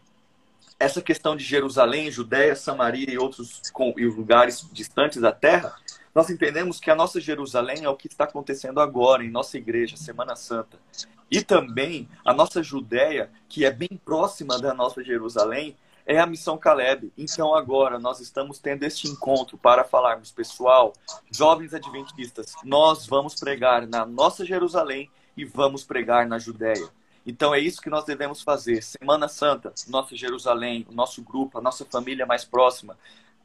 essa 0.79 1.01
questão 1.01 1.35
de 1.35 1.43
Jerusalém, 1.43 2.11
Judéia, 2.11 2.55
Samaria 2.55 3.09
e 3.09 3.17
outros 3.17 3.61
com, 3.71 3.93
e 3.97 4.05
lugares 4.05 4.67
distantes 4.71 5.21
da 5.21 5.31
terra, 5.31 5.75
nós 6.13 6.29
entendemos 6.29 6.79
que 6.79 6.89
a 6.89 6.95
nossa 6.95 7.19
Jerusalém 7.19 7.83
é 7.83 7.89
o 7.89 7.95
que 7.95 8.07
está 8.07 8.23
acontecendo 8.23 8.79
agora 8.79 9.23
em 9.23 9.29
nossa 9.29 9.57
igreja, 9.57 9.97
Semana 9.97 10.35
Santa. 10.35 10.79
E 11.29 11.41
também 11.41 12.07
a 12.23 12.33
nossa 12.33 12.61
Judéia, 12.61 13.29
que 13.49 13.65
é 13.65 13.71
bem 13.71 13.99
próxima 14.03 14.59
da 14.59 14.73
nossa 14.73 15.03
Jerusalém, 15.03 15.75
é 16.05 16.19
a 16.19 16.25
missão 16.25 16.57
Caleb. 16.57 17.11
Então 17.17 17.55
agora 17.55 17.97
nós 17.99 18.19
estamos 18.19 18.59
tendo 18.59 18.83
este 18.83 19.07
encontro 19.07 19.57
para 19.57 19.83
falarmos, 19.83 20.31
pessoal, 20.31 20.93
jovens 21.31 21.73
adventistas, 21.73 22.53
nós 22.63 23.07
vamos 23.07 23.35
pregar 23.35 23.87
na 23.87 24.05
nossa 24.05 24.45
Jerusalém 24.45 25.09
e 25.35 25.43
vamos 25.43 25.83
pregar 25.83 26.27
na 26.27 26.37
Judéia. 26.37 26.87
Então 27.25 27.55
é 27.55 27.59
isso 27.59 27.81
que 27.81 27.89
nós 27.89 28.05
devemos 28.05 28.41
fazer. 28.41 28.83
Semana 28.83 29.27
Santa, 29.27 29.73
nossa 29.87 30.15
Jerusalém, 30.15 30.85
o 30.87 30.93
nosso 30.93 31.23
grupo, 31.23 31.57
a 31.57 31.61
nossa 31.61 31.83
família 31.83 32.25
mais 32.25 32.45
próxima. 32.45 32.95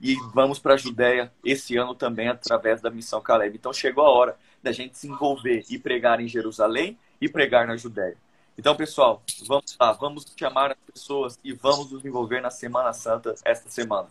E 0.02 0.14
vamos 0.34 0.58
para 0.58 0.74
a 0.74 0.78
Judéia 0.78 1.32
esse 1.44 1.76
ano 1.76 1.94
também 1.94 2.28
através 2.28 2.80
da 2.80 2.90
missão 2.90 3.20
Caleb. 3.20 3.56
Então 3.56 3.72
chegou 3.72 4.04
a 4.04 4.10
hora 4.10 4.36
da 4.62 4.72
gente 4.72 4.98
se 4.98 5.08
envolver 5.08 5.64
e 5.70 5.78
pregar 5.78 6.20
em 6.20 6.28
Jerusalém 6.28 6.98
e 7.20 7.28
pregar 7.28 7.66
na 7.66 7.76
Judéia. 7.76 8.16
Então, 8.60 8.76
pessoal, 8.76 9.22
vamos 9.46 9.74
lá, 9.80 9.90
vamos 9.92 10.26
chamar 10.38 10.72
as 10.72 10.92
pessoas 10.92 11.38
e 11.42 11.50
vamos 11.50 11.90
nos 11.90 12.04
envolver 12.04 12.42
na 12.42 12.50
Semana 12.50 12.92
Santa 12.92 13.34
esta 13.42 13.70
semana. 13.70 14.08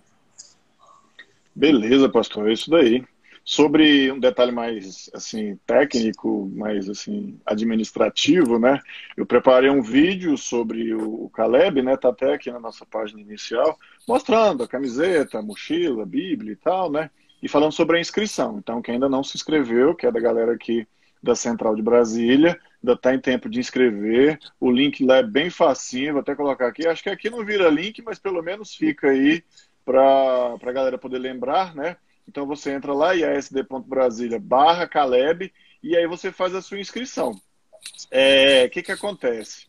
Beleza, 1.54 2.10
pastor, 2.10 2.50
é 2.50 2.54
isso 2.54 2.68
daí. 2.68 3.06
Sobre 3.46 4.12
um 4.12 4.20
detalhe 4.20 4.52
mais 4.52 5.08
assim 5.14 5.56
técnico, 5.68 6.52
mais 6.52 6.90
assim 6.90 7.40
administrativo, 7.46 8.58
né? 8.58 8.80
Eu 9.16 9.24
preparei 9.24 9.70
um 9.70 9.84
vídeo 9.84 10.36
sobre 10.36 10.96
o 10.96 11.30
Caleb, 11.30 11.84
né? 11.84 11.96
Tá 11.96 12.10
até 12.10 12.34
aqui 12.34 12.52
na 12.52 12.60
nossa 12.60 12.84
página 12.88 13.22
inicial, 13.22 13.78
mostrando 14.08 14.64
a 14.64 14.68
camiseta, 14.68 15.38
a 15.38 15.44
mochila, 15.44 16.02
a 16.02 16.08
Bíblia 16.08 16.54
e 16.54 16.56
tal, 16.56 16.92
né? 16.92 17.12
E 17.40 17.48
falando 17.48 17.72
sobre 17.72 17.98
a 17.98 18.02
inscrição. 18.02 18.58
Então, 18.58 18.82
quem 18.82 18.96
ainda 18.96 19.08
não 19.08 19.24
se 19.24 19.38
inscreveu, 19.38 19.94
que 19.94 20.08
é 20.08 20.12
da 20.12 20.20
galera 20.20 20.54
aqui 20.54 20.88
da 21.22 21.36
Central 21.36 21.76
de 21.76 21.84
Brasília, 21.84 22.60
ainda 22.82 22.94
está 22.94 23.14
em 23.14 23.20
tempo 23.20 23.50
de 23.50 23.60
inscrever. 23.60 24.40
O 24.60 24.72
link 24.72 25.06
lá 25.06 25.18
é 25.18 25.24
bem 25.24 25.50
facinho, 25.50 26.14
vou 26.14 26.22
até 26.22 26.36
colocar 26.36 26.68
aqui. 26.68 26.88
Acho 26.88 27.04
que 27.04 27.10
aqui 27.10 27.30
não 27.30 27.46
vira 27.46 27.70
link, 27.70 28.02
mas 28.02 28.20
pelo 28.20 28.42
menos 28.42 28.76
fica 28.76 29.10
aí 29.10 29.44
para 29.86 30.56
a 30.62 30.72
galera 30.72 30.98
poder 30.98 31.20
lembrar, 31.20 31.76
né? 31.76 31.98
Então 32.28 32.46
você 32.46 32.72
entra 32.72 32.94
lá, 32.94 33.14
iasd.brasilia 33.14 34.40
barra 34.40 34.88
Caleb, 34.88 35.52
e 35.82 35.98
aí 35.98 36.06
você 36.06 36.32
faz 36.32 36.54
a 36.54 36.62
sua 36.62 36.80
inscrição. 36.80 37.32
O 37.32 37.42
é, 38.12 38.70
que, 38.70 38.84
que 38.84 38.92
acontece? 38.92 39.69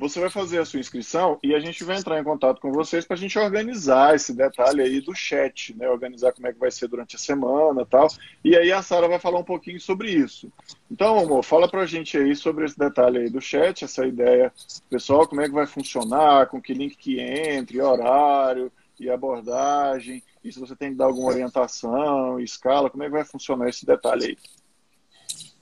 Você 0.00 0.18
vai 0.18 0.30
fazer 0.30 0.58
a 0.58 0.64
sua 0.64 0.80
inscrição 0.80 1.38
e 1.42 1.54
a 1.54 1.60
gente 1.60 1.84
vai 1.84 1.98
entrar 1.98 2.18
em 2.18 2.24
contato 2.24 2.58
com 2.58 2.72
vocês 2.72 3.04
para 3.04 3.16
a 3.16 3.18
gente 3.18 3.38
organizar 3.38 4.14
esse 4.14 4.32
detalhe 4.32 4.80
aí 4.80 4.98
do 4.98 5.14
chat, 5.14 5.76
né? 5.76 5.90
Organizar 5.90 6.32
como 6.32 6.46
é 6.46 6.52
que 6.54 6.58
vai 6.58 6.70
ser 6.70 6.88
durante 6.88 7.16
a 7.16 7.18
semana 7.18 7.84
tal. 7.84 8.08
E 8.42 8.56
aí 8.56 8.72
a 8.72 8.80
Sara 8.80 9.06
vai 9.06 9.18
falar 9.18 9.38
um 9.38 9.44
pouquinho 9.44 9.78
sobre 9.78 10.10
isso. 10.10 10.50
Então, 10.90 11.18
amor, 11.18 11.44
fala 11.44 11.68
para 11.68 11.82
a 11.82 11.86
gente 11.86 12.16
aí 12.16 12.34
sobre 12.34 12.64
esse 12.64 12.78
detalhe 12.78 13.18
aí 13.18 13.28
do 13.28 13.42
chat, 13.42 13.84
essa 13.84 14.06
ideia 14.06 14.50
pessoal, 14.88 15.28
como 15.28 15.42
é 15.42 15.44
que 15.44 15.54
vai 15.54 15.66
funcionar, 15.66 16.46
com 16.46 16.62
que 16.62 16.72
link 16.72 16.96
que 16.96 17.20
entre, 17.20 17.78
horário 17.82 18.72
e 18.98 19.10
abordagem, 19.10 20.22
e 20.42 20.50
se 20.50 20.58
você 20.58 20.74
tem 20.74 20.92
que 20.92 20.96
dar 20.96 21.06
alguma 21.06 21.28
orientação, 21.28 22.40
escala, 22.40 22.88
como 22.88 23.02
é 23.02 23.06
que 23.06 23.12
vai 23.12 23.24
funcionar 23.24 23.68
esse 23.68 23.84
detalhe 23.84 24.26
aí? 24.28 24.38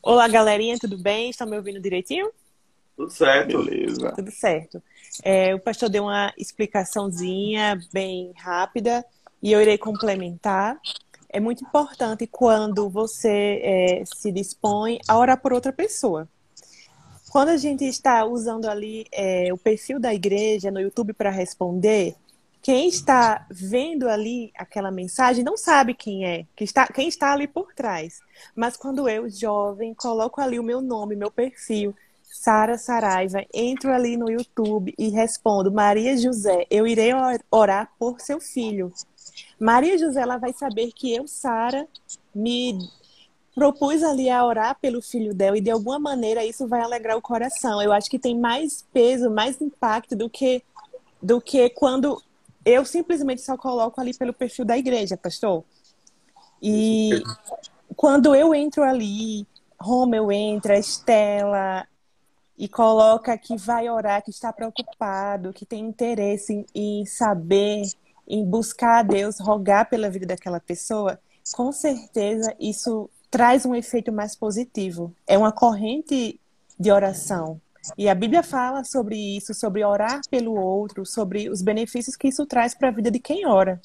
Olá, 0.01 0.29
galerinha, 0.29 0.79
tudo 0.79 0.97
bem? 0.97 1.31
Estão 1.31 1.47
me 1.47 1.57
ouvindo 1.57 1.81
direitinho? 1.81 2.31
Tudo 2.99 3.11
certo. 3.13 3.63
Beleza. 3.63 4.13
Tudo 4.13 4.31
certo. 4.33 4.83
É, 5.23 5.55
o 5.55 5.61
pastor 5.61 5.89
deu 5.89 6.03
uma 6.03 6.35
explicaçãozinha 6.37 7.81
bem 7.93 8.33
rápida 8.37 9.05
e 9.41 9.53
eu 9.53 9.63
irei 9.63 9.79
complementar. 9.79 10.77
É 11.29 11.39
muito 11.39 11.65
importante 11.65 12.27
quando 12.27 12.91
você 12.91 13.61
é, 13.63 14.03
se 14.05 14.33
dispõe 14.33 14.99
a 15.07 15.17
orar 15.17 15.41
por 15.41 15.53
outra 15.53 15.73
pessoa. 15.73 16.29
Quando 17.31 17.51
a 17.51 17.57
gente 17.57 17.85
está 17.85 18.25
usando 18.25 18.69
ali 18.69 19.07
é, 19.13 19.53
o 19.53 19.57
perfil 19.57 20.01
da 20.01 20.13
igreja 20.13 20.69
no 20.69 20.81
YouTube 20.81 21.13
para 21.13 21.31
responder, 21.31 22.17
quem 22.61 22.89
está 22.89 23.47
vendo 23.49 24.09
ali 24.09 24.51
aquela 24.57 24.91
mensagem 24.91 25.45
não 25.45 25.57
sabe 25.57 25.95
quem 25.95 26.27
é, 26.27 26.47
que 26.57 26.65
está, 26.65 26.89
quem 26.89 27.07
está 27.07 27.33
ali 27.33 27.47
por 27.47 27.73
trás. 27.75 28.19
Mas 28.57 28.77
quando 28.77 29.09
eu, 29.09 29.31
jovem, 29.31 29.95
coloco 29.95 30.41
ali 30.41 30.59
o 30.59 30.65
meu 30.65 30.81
nome, 30.81 31.15
meu 31.15 31.31
perfil, 31.31 31.95
Sara 32.39 32.79
Saraiva, 32.79 33.45
entro 33.53 33.93
ali 33.93 34.17
no 34.17 34.31
YouTube 34.31 34.95
e 34.97 35.09
respondo: 35.09 35.73
Maria 35.73 36.17
José, 36.17 36.67
eu 36.71 36.87
irei 36.87 37.11
orar 37.51 37.91
por 37.99 38.21
seu 38.21 38.41
filho. 38.41 38.93
Maria 39.59 39.99
José 39.99 40.21
ela 40.21 40.39
vai 40.39 40.53
saber 40.53 40.93
que 40.93 41.13
eu, 41.13 41.27
Sara, 41.27 41.89
me 42.33 42.79
propus 43.57 44.05
ali 44.05 44.31
a 44.31 44.45
orar 44.47 44.79
pelo 44.81 45.03
filho 45.03 45.35
dela 45.35 45.59
e 45.59 45.61
de 45.61 45.69
alguma 45.69 45.99
maneira 45.99 46.45
isso 46.45 46.69
vai 46.69 46.81
alegrar 46.81 47.17
o 47.17 47.23
coração. 47.23 47.83
Eu 47.83 47.93
acho 47.93 48.09
que 48.09 48.21
tem 48.21 48.39
mais 48.39 48.87
peso, 48.93 49.29
mais 49.29 49.61
impacto 49.61 50.15
do 50.15 50.31
que 50.31 50.63
do 51.21 51.41
que 51.41 51.69
quando 51.71 52.23
eu 52.65 52.85
simplesmente 52.85 53.43
só 53.43 53.57
coloco 53.57 54.01
ali 54.01 54.17
pelo 54.17 54.33
perfil 54.33 54.65
da 54.65 54.79
igreja, 54.79 55.17
pastor. 55.17 55.65
E 56.63 57.21
quando 57.97 58.33
eu 58.33 58.55
entro 58.55 58.85
ali, 58.85 59.45
Romeu 59.81 60.31
entra, 60.31 60.79
Estela, 60.79 61.85
e 62.59 62.69
coloca 62.69 63.39
que 63.39 63.57
vai 63.57 63.89
orar, 63.89 64.23
que 64.23 64.31
está 64.31 64.53
preocupado, 64.53 65.53
que 65.53 65.65
tem 65.65 65.87
interesse 65.87 66.53
em, 66.53 66.67
em 66.75 67.07
saber, 67.07 67.83
em 68.27 68.45
buscar 68.45 68.99
a 68.99 69.03
Deus, 69.03 69.39
rogar 69.39 69.89
pela 69.89 70.11
vida 70.11 70.27
daquela 70.27 70.59
pessoa, 70.59 71.19
com 71.55 71.71
certeza 71.71 72.55
isso 72.59 73.09
traz 73.31 73.65
um 73.65 73.75
efeito 73.75 74.13
mais 74.13 74.35
positivo. 74.35 75.15
É 75.27 75.39
uma 75.39 75.53
corrente 75.53 76.41
de 76.79 76.91
oração. 76.91 77.61
E 77.97 78.09
a 78.09 78.15
Bíblia 78.15 78.43
fala 78.43 78.85
sobre 78.85 79.17
isso, 79.17 79.55
sobre 79.55 79.85
orar 79.85 80.21
pelo 80.29 80.55
outro, 80.55 81.07
sobre 81.07 81.49
os 81.49 81.63
benefícios 81.63 82.17
que 82.17 82.29
isso 82.29 82.45
traz 82.45 82.75
para 82.75 82.89
a 82.89 82.93
vida 82.93 83.11
de 83.11 83.19
quem 83.19 83.47
ora. 83.47 83.81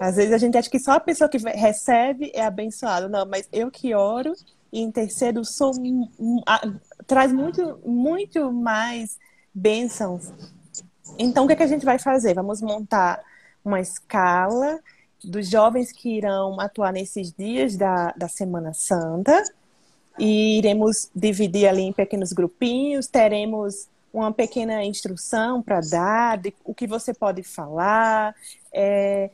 Às 0.00 0.16
vezes 0.16 0.32
a 0.32 0.38
gente 0.38 0.56
acha 0.56 0.70
que 0.70 0.78
só 0.78 0.92
a 0.92 1.00
pessoa 1.00 1.28
que 1.28 1.38
recebe 1.38 2.30
é 2.34 2.44
abençoada. 2.44 3.08
Não, 3.08 3.26
mas 3.26 3.48
eu 3.52 3.70
que 3.70 3.94
oro 3.94 4.32
e 4.74 4.80
intercedo 4.80 5.44
sou 5.44 5.70
traz 7.06 7.32
muito, 7.32 7.78
muito 7.86 8.52
mais 8.52 9.16
bênçãos. 9.54 10.32
Então, 11.16 11.44
o 11.44 11.46
que, 11.46 11.52
é 11.52 11.56
que 11.56 11.62
a 11.62 11.68
gente 11.68 11.84
vai 11.84 11.96
fazer? 11.96 12.34
Vamos 12.34 12.60
montar 12.60 13.22
uma 13.64 13.80
escala 13.80 14.80
dos 15.22 15.48
jovens 15.48 15.92
que 15.92 16.16
irão 16.16 16.58
atuar 16.58 16.92
nesses 16.92 17.32
dias 17.32 17.76
da, 17.76 18.12
da 18.16 18.26
Semana 18.26 18.74
Santa 18.74 19.44
e 20.18 20.58
iremos 20.58 21.08
dividir 21.14 21.68
ali 21.68 21.82
em 21.82 21.92
pequenos 21.92 22.32
grupinhos, 22.32 23.06
teremos 23.06 23.88
uma 24.12 24.32
pequena 24.32 24.84
instrução 24.84 25.62
para 25.62 25.80
dar 25.80 26.38
de 26.38 26.52
o 26.64 26.74
que 26.74 26.86
você 26.86 27.14
pode 27.14 27.44
falar, 27.44 28.34
é, 28.72 29.30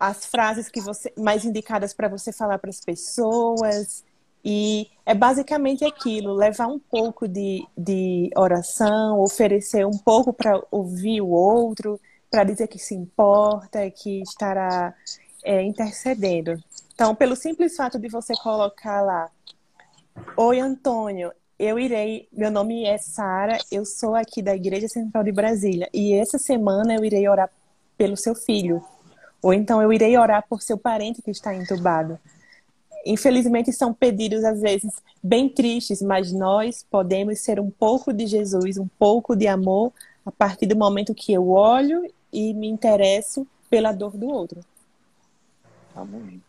as 0.00 0.24
frases 0.24 0.70
que 0.70 0.80
você 0.80 1.12
mais 1.16 1.44
indicadas 1.44 1.92
para 1.92 2.08
você 2.08 2.32
falar 2.32 2.58
para 2.58 2.70
as 2.70 2.80
pessoas, 2.80 4.02
e 4.44 4.88
é 5.06 5.14
basicamente 5.14 5.84
aquilo: 5.84 6.34
levar 6.34 6.66
um 6.66 6.78
pouco 6.78 7.28
de, 7.28 7.66
de 7.76 8.30
oração, 8.36 9.20
oferecer 9.20 9.86
um 9.86 9.96
pouco 9.96 10.32
para 10.32 10.60
ouvir 10.70 11.20
o 11.20 11.28
outro, 11.28 12.00
para 12.30 12.44
dizer 12.44 12.66
que 12.66 12.78
se 12.78 12.94
importa, 12.94 13.90
que 13.90 14.22
estará 14.22 14.94
é, 15.44 15.62
intercedendo. 15.62 16.62
Então, 16.94 17.14
pelo 17.14 17.36
simples 17.36 17.76
fato 17.76 17.98
de 17.98 18.08
você 18.08 18.34
colocar 18.42 19.00
lá: 19.00 19.30
Oi, 20.36 20.58
Antônio, 20.58 21.32
eu 21.58 21.78
irei. 21.78 22.28
Meu 22.32 22.50
nome 22.50 22.84
é 22.84 22.98
Sara, 22.98 23.58
eu 23.70 23.84
sou 23.84 24.14
aqui 24.14 24.42
da 24.42 24.56
Igreja 24.56 24.88
Central 24.88 25.22
de 25.22 25.32
Brasília, 25.32 25.88
e 25.92 26.14
essa 26.14 26.38
semana 26.38 26.94
eu 26.94 27.04
irei 27.04 27.28
orar 27.28 27.50
pelo 27.96 28.16
seu 28.16 28.34
filho. 28.34 28.82
Ou 29.40 29.52
então 29.52 29.82
eu 29.82 29.92
irei 29.92 30.16
orar 30.16 30.44
por 30.48 30.62
seu 30.62 30.78
parente 30.78 31.20
que 31.20 31.30
está 31.30 31.54
entubado 31.54 32.18
infelizmente 33.04 33.72
são 33.72 33.92
pedidos 33.92 34.44
às 34.44 34.60
vezes 34.60 34.92
bem 35.22 35.48
tristes, 35.48 36.02
mas 36.02 36.32
nós 36.32 36.86
podemos 36.90 37.40
ser 37.40 37.60
um 37.60 37.70
pouco 37.70 38.12
de 38.12 38.26
Jesus, 38.26 38.78
um 38.78 38.88
pouco 38.98 39.36
de 39.36 39.46
amor 39.46 39.92
a 40.24 40.30
partir 40.30 40.66
do 40.66 40.76
momento 40.76 41.14
que 41.14 41.32
eu 41.32 41.48
olho 41.50 42.02
e 42.32 42.54
me 42.54 42.68
interesso 42.68 43.46
pela 43.68 43.92
dor 43.92 44.16
do 44.16 44.28
outro. 44.28 44.60
Amém. 45.94 46.40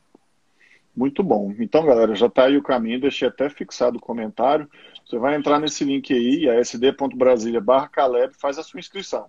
Muito 0.96 1.24
bom. 1.24 1.54
Então, 1.60 1.86
galera, 1.86 2.14
já 2.14 2.28
está 2.28 2.46
aí 2.46 2.56
o 2.56 2.64
caminho, 2.64 3.02
deixei 3.02 3.28
até 3.28 3.50
fixado 3.50 3.98
o 3.98 4.02
comentário. 4.02 4.70
Você 5.06 5.18
vai 5.18 5.36
entrar 5.36 5.60
nesse 5.60 5.84
link 5.84 6.14
aí, 6.14 6.48
asd.brasilia 6.50 7.60
barra 7.60 7.88
Caleb, 7.88 8.34
faz 8.40 8.60
a 8.60 8.64
sua 8.64 8.80
inscrição. 8.80 9.26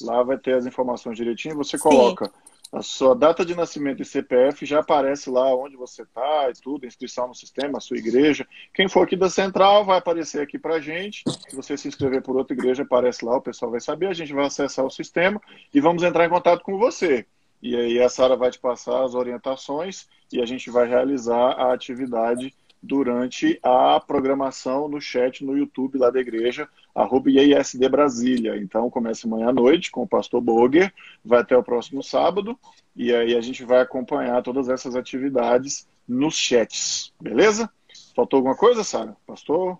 Lá 0.00 0.22
vai 0.22 0.38
ter 0.38 0.54
as 0.54 0.64
informações 0.64 1.16
direitinho. 1.16 1.56
Você 1.56 1.76
coloca 1.76 2.26
Sim. 2.26 2.32
A 2.72 2.82
sua 2.82 3.14
data 3.14 3.44
de 3.44 3.54
nascimento 3.54 4.02
e 4.02 4.04
CPF, 4.04 4.66
já 4.66 4.80
aparece 4.80 5.30
lá 5.30 5.54
onde 5.54 5.76
você 5.76 6.02
está 6.02 6.50
e 6.50 6.52
tudo, 6.60 6.86
inscrição 6.86 7.28
no 7.28 7.34
sistema, 7.34 7.78
a 7.78 7.80
sua 7.80 7.96
igreja. 7.96 8.46
Quem 8.74 8.88
for 8.88 9.04
aqui 9.04 9.16
da 9.16 9.30
Central 9.30 9.84
vai 9.84 9.98
aparecer 9.98 10.42
aqui 10.42 10.58
para 10.58 10.80
gente. 10.80 11.22
Se 11.48 11.56
você 11.56 11.76
se 11.76 11.88
inscrever 11.88 12.22
por 12.22 12.36
outra 12.36 12.54
igreja, 12.54 12.82
aparece 12.82 13.24
lá, 13.24 13.36
o 13.36 13.42
pessoal 13.42 13.70
vai 13.70 13.80
saber. 13.80 14.08
A 14.08 14.14
gente 14.14 14.34
vai 14.34 14.46
acessar 14.46 14.84
o 14.84 14.90
sistema 14.90 15.40
e 15.72 15.80
vamos 15.80 16.02
entrar 16.02 16.26
em 16.26 16.30
contato 16.30 16.62
com 16.62 16.78
você. 16.78 17.26
E 17.62 17.74
aí 17.74 18.00
a 18.00 18.08
Sara 18.08 18.36
vai 18.36 18.50
te 18.50 18.58
passar 18.58 19.02
as 19.02 19.14
orientações 19.14 20.06
e 20.32 20.40
a 20.40 20.46
gente 20.46 20.70
vai 20.70 20.86
realizar 20.86 21.52
a 21.52 21.72
atividade 21.72 22.54
durante 22.82 23.58
a 23.62 24.00
programação 24.00 24.88
no 24.88 25.00
chat 25.00 25.44
no 25.44 25.56
YouTube 25.56 25.98
lá 25.98 26.10
da 26.10 26.20
igreja, 26.20 26.68
arroba 26.94 27.30
IASD 27.30 27.88
Brasília. 27.88 28.56
Então 28.56 28.88
começa 28.90 29.26
amanhã 29.26 29.48
à 29.48 29.52
noite 29.52 29.90
com 29.90 30.02
o 30.02 30.08
pastor 30.08 30.40
Boger, 30.40 30.92
vai 31.24 31.40
até 31.40 31.56
o 31.56 31.62
próximo 31.62 32.02
sábado, 32.02 32.58
e 32.94 33.14
aí 33.14 33.36
a 33.36 33.40
gente 33.40 33.64
vai 33.64 33.80
acompanhar 33.80 34.42
todas 34.42 34.68
essas 34.68 34.96
atividades 34.96 35.86
nos 36.06 36.34
chats, 36.36 37.12
beleza? 37.20 37.70
Faltou 38.14 38.38
alguma 38.38 38.56
coisa, 38.56 38.82
Sara? 38.82 39.16
Pastor? 39.26 39.78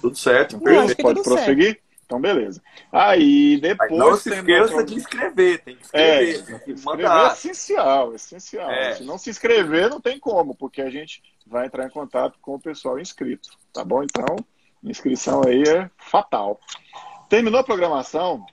Tudo 0.00 0.16
certo. 0.16 0.60
Não, 0.62 0.94
pode 0.94 1.22
prosseguir? 1.22 1.66
Certo. 1.66 1.86
Então, 2.06 2.20
beleza. 2.20 2.62
Aí, 2.92 3.58
depois. 3.60 3.90
Mas 3.90 3.98
não 3.98 4.16
se 4.16 4.32
esqueça 4.32 4.84
de 4.84 4.94
inscrever, 4.94 5.58
tem 5.64 5.74
que 5.74 5.82
escrever. 5.82 6.08
É, 6.08 6.42
tem 6.42 6.58
que 6.60 6.70
escrever 6.70 7.06
é 7.06 7.26
essencial, 7.32 8.14
essencial. 8.14 8.70
É. 8.70 8.94
Se 8.94 9.02
não 9.04 9.18
se 9.18 9.28
inscrever, 9.28 9.90
não 9.90 10.00
tem 10.00 10.18
como, 10.18 10.54
porque 10.54 10.80
a 10.80 10.88
gente 10.88 11.20
vai 11.46 11.66
entrar 11.66 11.86
em 11.86 11.90
contato 11.90 12.38
com 12.40 12.54
o 12.54 12.60
pessoal 12.60 12.98
inscrito. 12.98 13.50
Tá 13.72 13.84
bom? 13.84 14.02
Então, 14.02 14.36
inscrição 14.82 15.42
aí 15.46 15.62
é 15.62 15.90
fatal. 15.96 16.60
Terminou 17.28 17.60
a 17.60 17.64
programação, 17.64 18.44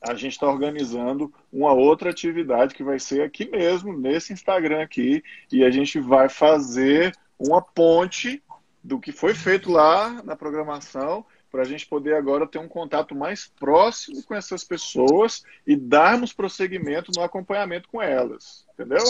a 0.00 0.14
gente 0.14 0.32
está 0.32 0.46
organizando 0.46 1.32
uma 1.52 1.72
outra 1.72 2.10
atividade 2.10 2.74
que 2.74 2.84
vai 2.84 2.98
ser 2.98 3.22
aqui 3.22 3.50
mesmo, 3.50 3.96
nesse 3.96 4.32
Instagram 4.32 4.82
aqui, 4.82 5.22
e 5.50 5.64
a 5.64 5.70
gente 5.70 5.98
vai 5.98 6.28
fazer 6.28 7.16
uma 7.38 7.60
ponte 7.60 8.42
do 8.82 9.00
que 9.00 9.12
foi 9.12 9.34
feito 9.34 9.70
lá 9.70 10.22
na 10.22 10.36
programação 10.36 11.24
para 11.50 11.62
a 11.62 11.64
gente 11.64 11.86
poder 11.86 12.14
agora 12.14 12.46
ter 12.46 12.58
um 12.58 12.68
contato 12.68 13.14
mais 13.14 13.48
próximo 13.58 14.22
com 14.22 14.34
essas 14.34 14.62
pessoas 14.62 15.42
e 15.66 15.74
darmos 15.74 16.32
prosseguimento 16.32 17.10
no 17.16 17.22
acompanhamento 17.22 17.88
com 17.88 18.00
elas, 18.00 18.66
entendeu? 18.74 19.02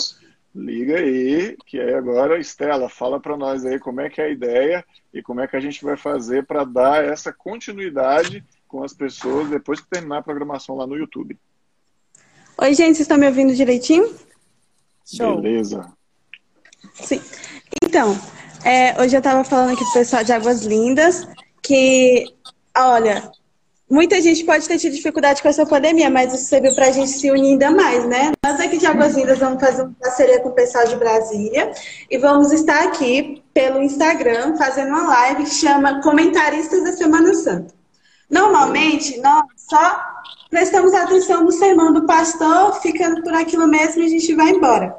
Liga 0.57 0.97
aí, 0.97 1.55
que 1.67 1.79
aí 1.79 1.93
agora, 1.93 2.41
Estela, 2.41 2.89
fala 2.89 3.21
para 3.21 3.37
nós 3.37 3.67
aí 3.67 3.79
como 3.79 4.01
é 4.01 4.09
que 4.09 4.23
é 4.23 4.25
a 4.25 4.31
ideia 4.31 4.85
e 5.13 5.23
como 5.23 5.43
é 5.43 5.47
que 5.47 5.55
a 5.55 5.61
gente 5.61 5.85
vai 5.85 5.99
fazer 5.99 6.47
para 6.47 6.65
dar 6.65 7.05
essa 7.05 7.31
continuidade 7.31 8.43
com 8.67 8.83
as 8.83 8.95
pessoas 8.95 9.51
depois 9.51 9.81
que 9.81 9.91
terminar 9.91 10.19
a 10.19 10.23
programação 10.23 10.75
lá 10.75 10.87
no 10.87 10.97
YouTube. 10.97 11.39
Oi, 12.57 12.69
gente, 12.73 12.97
vocês 12.97 13.01
estão 13.01 13.19
me 13.19 13.27
ouvindo 13.27 13.55
direitinho? 13.55 14.11
Show. 15.05 15.43
Beleza. 15.43 15.93
Sim. 16.95 17.21
Então, 17.85 18.19
é, 18.65 18.99
hoje 19.01 19.15
eu 19.15 19.19
estava 19.19 19.45
falando 19.45 19.75
aqui 19.75 19.85
o 19.85 19.93
pessoal 19.93 20.25
de 20.25 20.33
Águas 20.33 20.65
Lindas 20.65 21.29
que, 21.63 22.25
olha, 22.75 23.31
muita 23.89 24.21
gente 24.21 24.45
pode 24.45 24.67
ter 24.67 24.79
tido 24.79 24.95
dificuldade 24.95 25.41
com 25.41 25.49
essa 25.49 25.65
pandemia, 25.65 26.11
mas 26.11 26.35
isso 26.35 26.45
serviu 26.45 26.75
para 26.75 26.87
a 26.87 26.91
gente 26.91 27.11
se 27.11 27.31
unir 27.31 27.53
ainda 27.53 27.71
mais, 27.71 28.05
né? 28.07 28.33
Nós 28.45 28.61
aqui 28.61 28.79
de 28.79 28.87
Águas 28.87 29.15
Lindas 29.15 29.39
vamos 29.39 29.61
fazer 29.61 29.83
uma 29.83 29.95
parceria 30.01 30.41
com 30.41 30.49
o 30.49 30.53
pessoal 30.53 30.87
de 30.87 30.97
Brasília 30.97 31.71
e 32.11 32.19
vamos 32.19 32.53
estar 32.53 32.85
aqui 32.85 33.43
pelo 33.55 33.83
Instagram 33.83 34.57
fazendo 34.57 34.89
uma 34.89 35.09
live 35.09 35.45
que 35.45 35.55
chama 35.55 36.03
Comentaristas 36.03 36.83
da 36.83 36.93
Semana 36.93 37.35
Santa. 37.35 37.75
Normalmente, 38.29 39.21
nós 39.21 39.45
só 39.57 40.01
prestamos 40.51 40.93
atenção 40.93 41.45
no 41.45 41.53
sermão 41.53 41.93
do 41.93 42.07
pastor, 42.07 42.81
ficando 42.81 43.23
por 43.23 43.33
aquilo 43.35 43.69
mesmo 43.69 44.03
e 44.03 44.07
a 44.07 44.09
gente 44.09 44.35
vai 44.35 44.51
embora. 44.51 44.97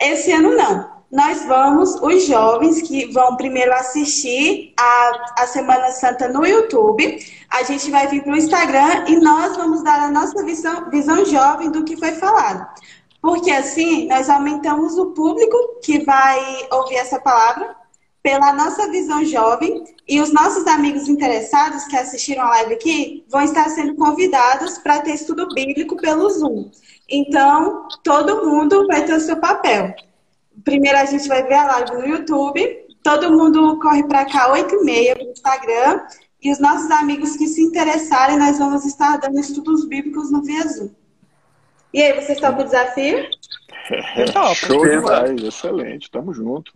Esse 0.00 0.32
ano 0.32 0.56
não 0.56 0.93
nós 1.14 1.44
vamos, 1.44 1.94
os 2.02 2.26
jovens 2.26 2.82
que 2.82 3.06
vão 3.12 3.36
primeiro 3.36 3.72
assistir 3.72 4.74
a, 4.76 5.34
a 5.38 5.46
Semana 5.46 5.92
Santa 5.92 6.26
no 6.26 6.44
YouTube, 6.44 7.24
a 7.52 7.62
gente 7.62 7.88
vai 7.88 8.08
vir 8.08 8.24
para 8.24 8.32
o 8.32 8.36
Instagram 8.36 9.04
e 9.06 9.16
nós 9.20 9.56
vamos 9.56 9.84
dar 9.84 10.00
a 10.00 10.10
nossa 10.10 10.44
visão, 10.44 10.90
visão 10.90 11.24
jovem 11.24 11.70
do 11.70 11.84
que 11.84 11.96
foi 11.96 12.10
falado. 12.14 12.66
Porque 13.22 13.48
assim, 13.52 14.08
nós 14.08 14.28
aumentamos 14.28 14.98
o 14.98 15.12
público 15.12 15.56
que 15.84 16.04
vai 16.04 16.66
ouvir 16.72 16.96
essa 16.96 17.20
palavra 17.20 17.76
pela 18.20 18.52
nossa 18.52 18.90
visão 18.90 19.24
jovem 19.24 19.84
e 20.08 20.20
os 20.20 20.32
nossos 20.32 20.66
amigos 20.66 21.08
interessados 21.08 21.84
que 21.84 21.96
assistiram 21.96 22.42
a 22.42 22.48
live 22.48 22.74
aqui 22.74 23.24
vão 23.28 23.42
estar 23.42 23.68
sendo 23.68 23.94
convidados 23.94 24.78
para 24.78 25.00
ter 25.00 25.14
estudo 25.14 25.46
bíblico 25.54 25.96
pelo 25.96 26.28
Zoom. 26.28 26.72
Então, 27.08 27.86
todo 28.02 28.44
mundo 28.44 28.84
vai 28.88 29.04
ter 29.04 29.14
o 29.14 29.20
seu 29.20 29.36
papel. 29.36 29.94
Primeiro 30.62 30.98
a 30.98 31.04
gente 31.04 31.26
vai 31.26 31.42
ver 31.42 31.54
a 31.54 31.66
live 31.66 31.92
no 31.92 32.06
YouTube. 32.06 32.84
Todo 33.02 33.32
mundo 33.32 33.78
corre 33.80 34.02
para 34.04 34.24
cá, 34.24 34.52
8h30 34.52 35.18
no 35.18 35.30
Instagram. 35.32 36.06
E 36.42 36.52
os 36.52 36.58
nossos 36.58 36.90
amigos 36.90 37.36
que 37.36 37.46
se 37.46 37.62
interessarem, 37.62 38.38
nós 38.38 38.58
vamos 38.58 38.84
estar 38.84 39.16
dando 39.16 39.38
estudos 39.40 39.86
bíblicos 39.86 40.30
no 40.30 40.42
Via 40.42 40.66
Zoom. 40.68 40.90
E 41.92 42.02
aí, 42.02 42.12
vocês 42.12 42.36
estão 42.38 42.54
com 42.54 42.62
o 42.62 42.64
desafio? 42.64 43.26
É, 43.90 44.26
show 44.54 44.86
demais, 44.86 45.42
excelente, 45.42 46.10
tamo 46.10 46.34
junto. 46.34 46.72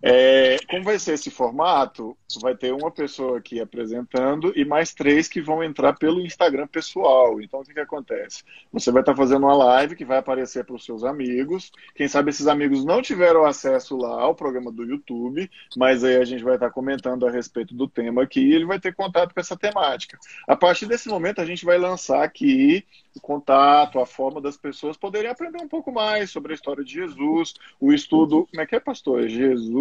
É, 0.00 0.56
como 0.70 0.84
vai 0.84 0.98
ser 0.98 1.14
esse 1.14 1.30
formato? 1.30 2.16
Vai 2.40 2.54
ter 2.54 2.72
uma 2.72 2.90
pessoa 2.90 3.38
aqui 3.38 3.60
apresentando 3.60 4.52
e 4.54 4.64
mais 4.64 4.94
três 4.94 5.26
que 5.26 5.40
vão 5.40 5.62
entrar 5.62 5.94
pelo 5.94 6.20
Instagram 6.20 6.68
pessoal. 6.68 7.40
Então, 7.40 7.60
o 7.60 7.64
que, 7.64 7.74
que 7.74 7.80
acontece? 7.80 8.44
Você 8.72 8.92
vai 8.92 9.02
estar 9.02 9.16
fazendo 9.16 9.44
uma 9.44 9.54
live 9.54 9.96
que 9.96 10.04
vai 10.04 10.18
aparecer 10.18 10.64
para 10.64 10.76
os 10.76 10.84
seus 10.84 11.02
amigos. 11.02 11.72
Quem 11.96 12.06
sabe 12.06 12.30
esses 12.30 12.46
amigos 12.46 12.84
não 12.84 13.02
tiveram 13.02 13.44
acesso 13.44 13.96
lá 13.96 14.22
ao 14.22 14.34
programa 14.34 14.70
do 14.70 14.84
YouTube, 14.84 15.50
mas 15.76 16.04
aí 16.04 16.16
a 16.16 16.24
gente 16.24 16.44
vai 16.44 16.54
estar 16.54 16.70
comentando 16.70 17.26
a 17.26 17.30
respeito 17.30 17.74
do 17.74 17.88
tema 17.88 18.22
aqui 18.22 18.40
e 18.40 18.54
ele 18.54 18.66
vai 18.66 18.78
ter 18.78 18.94
contato 18.94 19.34
com 19.34 19.40
essa 19.40 19.56
temática. 19.56 20.16
A 20.46 20.54
partir 20.54 20.86
desse 20.86 21.08
momento, 21.08 21.40
a 21.40 21.44
gente 21.44 21.64
vai 21.64 21.78
lançar 21.78 22.22
aqui 22.22 22.86
o 23.16 23.20
contato, 23.20 23.98
a 23.98 24.06
forma 24.06 24.40
das 24.40 24.56
pessoas 24.56 24.96
poderem 24.96 25.30
aprender 25.30 25.60
um 25.60 25.68
pouco 25.68 25.92
mais 25.92 26.30
sobre 26.30 26.52
a 26.52 26.54
história 26.54 26.84
de 26.84 26.92
Jesus, 26.92 27.54
o 27.80 27.92
estudo. 27.92 28.46
Como 28.50 28.62
é 28.62 28.66
que 28.66 28.76
é, 28.76 28.80
pastor? 28.80 29.24
É 29.24 29.28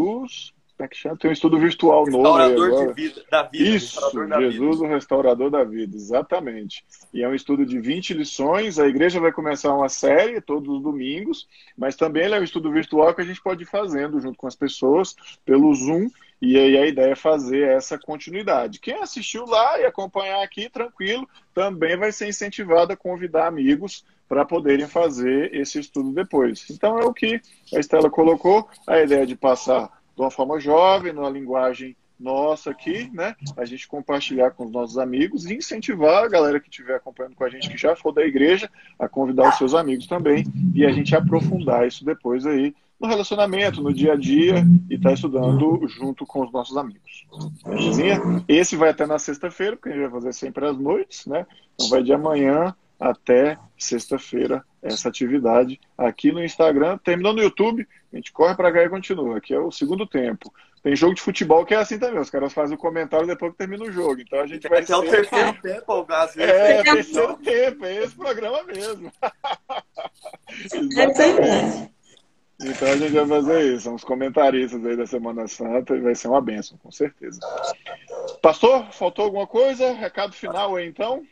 Jesus. 0.08 0.54
Como 0.78 0.86
é 0.86 0.88
que 0.90 0.96
chama? 0.96 1.18
Tem 1.18 1.32
um 1.32 1.34
estudo 1.34 1.58
virtual 1.58 2.06
novo. 2.06 2.38
Restaurador 2.38 2.94
vida, 2.94 3.26
da 3.32 3.44
vida. 3.44 3.64
Isso, 3.64 4.00
Jesus, 4.12 4.54
vida. 4.54 4.84
o 4.84 4.88
restaurador 4.88 5.50
da 5.50 5.64
vida, 5.64 5.96
exatamente. 5.96 6.86
E 7.12 7.24
é 7.24 7.28
um 7.28 7.34
estudo 7.34 7.66
de 7.66 7.80
20 7.80 8.14
lições. 8.14 8.78
A 8.78 8.88
igreja 8.88 9.20
vai 9.20 9.32
começar 9.32 9.74
uma 9.74 9.90
série 9.90 10.40
todos 10.40 10.70
os 10.70 10.84
domingos, 10.84 11.48
mas 11.76 11.96
também 11.96 12.32
é 12.32 12.40
um 12.40 12.44
estudo 12.44 12.72
virtual 12.72 13.12
que 13.16 13.22
a 13.22 13.26
gente 13.26 13.42
pode 13.42 13.64
ir 13.64 13.66
fazendo 13.66 14.22
junto 14.22 14.38
com 14.38 14.46
as 14.46 14.56
pessoas 14.56 15.16
pelo 15.44 15.74
Zoom 15.74 16.12
e 16.40 16.56
aí 16.56 16.78
a 16.78 16.86
ideia 16.86 17.14
é 17.14 17.16
fazer 17.16 17.70
essa 17.70 17.98
continuidade. 17.98 18.80
Quem 18.80 19.02
assistiu 19.02 19.46
lá 19.46 19.80
e 19.80 19.86
acompanhar 19.86 20.44
aqui, 20.44 20.70
tranquilo, 20.70 21.28
também 21.54 21.98
vai 21.98 22.12
ser 22.12 22.28
incentivado 22.28 22.94
a 22.94 22.98
convidar 22.98 23.48
amigos 23.48 24.06
para 24.30 24.46
poderem 24.46 24.88
fazer 24.88 25.54
esse 25.56 25.80
estudo 25.80 26.12
depois. 26.12 26.70
Então 26.70 27.00
é 27.00 27.06
o 27.06 27.14
que 27.14 27.42
a 27.74 27.80
Estela 27.80 28.10
colocou, 28.10 28.70
a 28.86 29.00
ideia 29.00 29.26
de 29.26 29.36
passar 29.36 29.97
de 30.18 30.22
uma 30.24 30.32
forma 30.32 30.60
jovem, 30.60 31.14
numa 31.14 31.30
linguagem 31.30 31.96
nossa 32.20 32.72
aqui, 32.72 33.08
né? 33.14 33.36
A 33.56 33.64
gente 33.64 33.88
compartilhar 33.88 34.50
com 34.50 34.66
os 34.66 34.72
nossos 34.72 34.98
amigos 34.98 35.46
e 35.46 35.54
incentivar 35.54 36.24
a 36.24 36.28
galera 36.28 36.60
que 36.60 36.68
estiver 36.68 36.96
acompanhando 36.96 37.36
com 37.36 37.44
a 37.44 37.50
gente, 37.50 37.70
que 37.70 37.78
já 37.78 37.96
for 37.96 38.12
da 38.12 38.26
igreja, 38.26 38.68
a 38.98 39.08
convidar 39.08 39.48
os 39.50 39.58
seus 39.60 39.76
amigos 39.76 40.08
também 40.08 40.44
e 40.74 40.84
a 40.84 40.92
gente 40.92 41.16
aprofundar 41.16 41.88
isso 41.88 42.04
depois 42.04 42.48
aí 42.48 42.74
no 43.00 43.08
relacionamento, 43.08 43.80
no 43.80 43.94
dia 43.94 44.14
a 44.14 44.16
dia 44.16 44.66
e 44.90 44.96
estar 44.96 45.10
tá 45.10 45.14
estudando 45.14 45.88
junto 45.88 46.26
com 46.26 46.44
os 46.44 46.52
nossos 46.52 46.76
amigos. 46.76 47.28
Esse 48.48 48.76
vai 48.76 48.90
até 48.90 49.06
na 49.06 49.20
sexta-feira, 49.20 49.76
porque 49.76 49.90
a 49.90 49.92
gente 49.92 50.02
vai 50.02 50.12
fazer 50.20 50.34
sempre 50.34 50.66
às 50.66 50.76
noites, 50.76 51.28
né? 51.28 51.46
Então 51.76 51.90
vai 51.90 52.02
de 52.02 52.12
amanhã 52.12 52.74
até 53.00 53.58
sexta-feira 53.78 54.64
essa 54.82 55.10
atividade 55.10 55.80
aqui 55.98 56.32
no 56.32 56.44
Instagram. 56.44 56.98
Terminou 57.00 57.34
no 57.34 57.42
YouTube, 57.42 57.88
a 58.12 58.16
gente 58.16 58.32
corre 58.32 58.56
para 58.56 58.72
cá 58.72 58.84
e 58.84 58.90
continua. 58.90 59.38
Aqui 59.38 59.54
é 59.54 59.60
o 59.60 59.72
segundo 59.72 60.06
tempo. 60.06 60.52
Tem 60.82 60.96
jogo 60.96 61.16
de 61.16 61.22
futebol 61.22 61.66
que 61.66 61.74
é 61.74 61.78
assim 61.78 62.00
também. 62.00 62.20
Os 62.20 62.30
caras 62.30 62.54
fazem 62.54 62.76
o 62.76 62.80
comentário 62.80 63.28
depois 63.28 63.52
que 63.52 63.58
termina 63.58 63.84
o 63.84 63.92
jogo. 63.92 64.22
Então 64.22 64.40
a 64.40 64.48
gente 64.48 64.68
vai. 64.68 64.82
Até 64.82 64.96
o 64.96 65.02
terceiro 65.02 65.54
tempo, 65.62 65.94
o 65.94 66.06
Gás. 66.06 66.38
É, 66.38 66.84
terceiro 66.84 67.38
tempo, 67.38 67.86
é 67.86 68.04
esse 68.04 68.16
programa 68.16 68.64
mesmo. 68.64 69.12
Exatamente. 70.74 71.92
Então 72.60 72.88
a 72.88 72.98
gente 72.98 73.12
vai 73.12 73.28
fazer 73.28 73.76
isso, 73.76 73.92
uns 73.92 74.04
comentaristas 74.04 74.84
aí 74.84 74.98
da 74.98 75.06
Semana 75.06 75.48
Santa 75.48 75.96
e 75.96 76.02
vai 76.02 76.16
ser 76.16 76.28
uma 76.28 76.42
benção, 76.42 76.76
com 76.80 76.92
certeza. 76.92 77.40
Pastor, 78.42 78.92
faltou 78.92 79.26
alguma 79.26 79.46
coisa? 79.46 79.92
Recado 79.92 80.34
final 80.34 80.76
aí 80.76 80.88
então? 80.88 81.24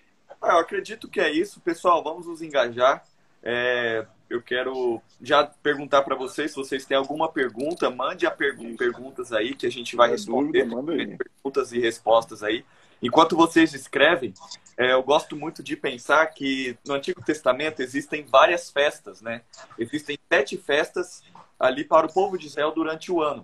Ah, 0.45 0.53
eu 0.53 0.59
acredito 0.59 1.07
que 1.07 1.19
é 1.19 1.31
isso. 1.31 1.59
Pessoal, 1.59 2.03
vamos 2.03 2.27
nos 2.27 2.39
engajar. 2.39 3.03
É, 3.41 4.05
eu 4.29 4.41
quero 4.43 5.01
já 5.19 5.43
perguntar 5.43 6.03
para 6.03 6.15
vocês, 6.15 6.51
se 6.51 6.57
vocês 6.57 6.85
têm 6.85 6.95
alguma 6.95 7.31
pergunta, 7.31 7.89
mande 7.89 8.27
a 8.27 8.31
pergu 8.31 8.77
perguntas 8.77 9.33
aí 9.33 9.55
que 9.55 9.65
a 9.65 9.71
gente 9.71 9.95
vai 9.95 10.11
responder. 10.11 10.65
Dúvida, 10.65 11.17
perguntas 11.17 11.71
e 11.71 11.79
respostas 11.79 12.43
aí. 12.43 12.63
Enquanto 13.01 13.35
vocês 13.35 13.73
escrevem, 13.73 14.35
é, 14.77 14.93
eu 14.93 15.01
gosto 15.01 15.35
muito 15.35 15.63
de 15.63 15.75
pensar 15.75 16.27
que 16.27 16.77
no 16.85 16.93
Antigo 16.93 17.23
Testamento 17.23 17.81
existem 17.81 18.23
várias 18.23 18.69
festas, 18.69 19.21
né? 19.21 19.41
Existem 19.79 20.15
sete 20.31 20.57
festas 20.57 21.23
ali 21.59 21.83
para 21.83 22.05
o 22.05 22.13
povo 22.13 22.37
de 22.37 22.45
Israel 22.45 22.71
durante 22.71 23.11
o 23.11 23.19
ano. 23.19 23.41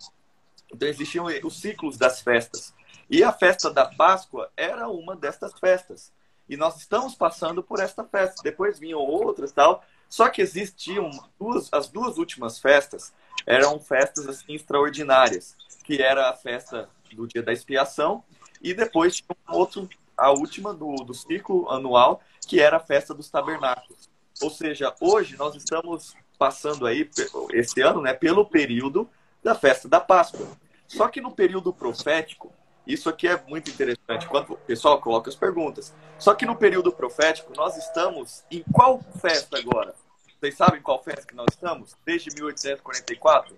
Então 0.72 0.88
existiam 0.88 1.26
os 1.44 1.60
ciclos 1.60 1.98
das 1.98 2.22
festas. 2.22 2.76
E 3.10 3.24
a 3.24 3.34
festa 3.34 3.74
da 3.74 3.86
Páscoa 3.86 4.52
era 4.56 4.88
uma 4.88 5.16
destas 5.16 5.52
festas. 5.60 6.12
E 6.52 6.58
nós 6.58 6.76
estamos 6.76 7.16
passando 7.16 7.64
por 7.64 7.80
esta 7.80 8.04
festa. 8.04 8.44
Depois 8.44 8.78
vinham 8.78 9.00
outras 9.00 9.54
tal. 9.54 9.82
Só 10.10 10.28
que 10.28 10.42
existiam 10.42 11.10
duas, 11.40 11.70
as 11.72 11.88
duas 11.88 12.18
últimas 12.18 12.60
festas 12.60 13.14
eram 13.46 13.80
festas 13.80 14.28
assim 14.28 14.56
extraordinárias, 14.56 15.56
que 15.86 16.02
era 16.02 16.30
a 16.30 16.34
festa 16.34 16.90
do 17.16 17.26
dia 17.26 17.42
da 17.42 17.54
expiação 17.54 18.22
e 18.62 18.74
depois 18.74 19.16
tinha 19.16 19.28
um 19.50 19.54
outro, 19.56 19.88
a 20.18 20.30
última 20.32 20.74
do, 20.74 20.94
do 20.98 21.14
ciclo 21.14 21.70
anual, 21.70 22.22
que 22.46 22.60
era 22.60 22.76
a 22.76 22.82
festa 22.82 23.14
dos 23.14 23.30
tabernáculos. 23.30 24.10
Ou 24.42 24.50
seja, 24.50 24.94
hoje 25.00 25.38
nós 25.38 25.56
estamos 25.56 26.14
passando 26.38 26.86
aí 26.86 27.10
esse 27.54 27.80
ano, 27.80 28.02
né, 28.02 28.14
pelo 28.14 28.46
período 28.46 29.10
da 29.42 29.56
festa 29.56 29.88
da 29.88 30.02
Páscoa. 30.02 30.46
Só 30.86 31.08
que 31.08 31.22
no 31.22 31.32
período 31.32 31.72
profético, 31.72 32.52
isso 32.86 33.10
aqui 33.10 33.28
é 33.28 33.42
muito 33.48 33.70
interessante, 33.70 34.28
quando 34.28 34.54
o 34.54 34.58
pessoal 34.58 35.00
coloca 35.00 35.30
as 35.30 35.36
perguntas. 35.36 35.94
Só 36.18 36.34
que 36.34 36.46
no 36.46 36.56
período 36.56 36.92
profético, 36.92 37.54
nós 37.56 37.78
estamos 37.78 38.44
em 38.50 38.64
qual 38.72 39.02
festa 39.20 39.58
agora? 39.58 39.94
Vocês 40.40 40.56
sabem 40.56 40.82
qual 40.82 41.02
festa 41.04 41.26
que 41.28 41.36
nós 41.36 41.48
estamos? 41.52 41.96
Desde 42.04 42.34
1844? 42.34 43.56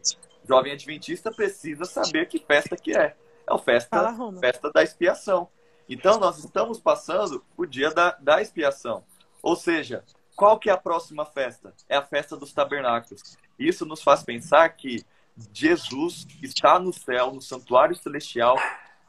Jovem 0.48 0.74
Adventista 0.74 1.32
precisa 1.32 1.86
saber 1.86 2.28
que 2.28 2.40
festa 2.40 2.76
que 2.76 2.96
é. 2.96 3.16
É 3.48 3.54
a 3.54 3.58
festa, 3.58 4.16
festa 4.40 4.72
da 4.72 4.84
expiação. 4.84 5.48
Então, 5.88 6.20
nós 6.20 6.44
estamos 6.44 6.80
passando 6.80 7.44
o 7.58 7.66
dia 7.66 7.92
da, 7.92 8.12
da 8.20 8.42
expiação. 8.42 9.04
Ou 9.42 9.56
seja, 9.56 10.04
qual 10.36 10.58
que 10.58 10.70
é 10.70 10.74
a 10.74 10.78
próxima 10.78 11.26
festa? 11.26 11.74
É 11.88 11.96
a 11.96 12.02
festa 12.02 12.36
dos 12.36 12.54
tabernáculos. 12.54 13.38
Isso 13.58 13.86
nos 13.86 14.02
faz 14.02 14.24
pensar 14.24 14.68
que 14.70 15.06
Jesus 15.54 16.28
está 16.42 16.80
no 16.80 16.94
céu, 16.94 17.32
no 17.32 17.42
santuário 17.42 17.96
celestial, 17.96 18.56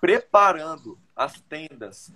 preparando 0.00 0.98
as 1.16 1.40
tendas, 1.40 2.12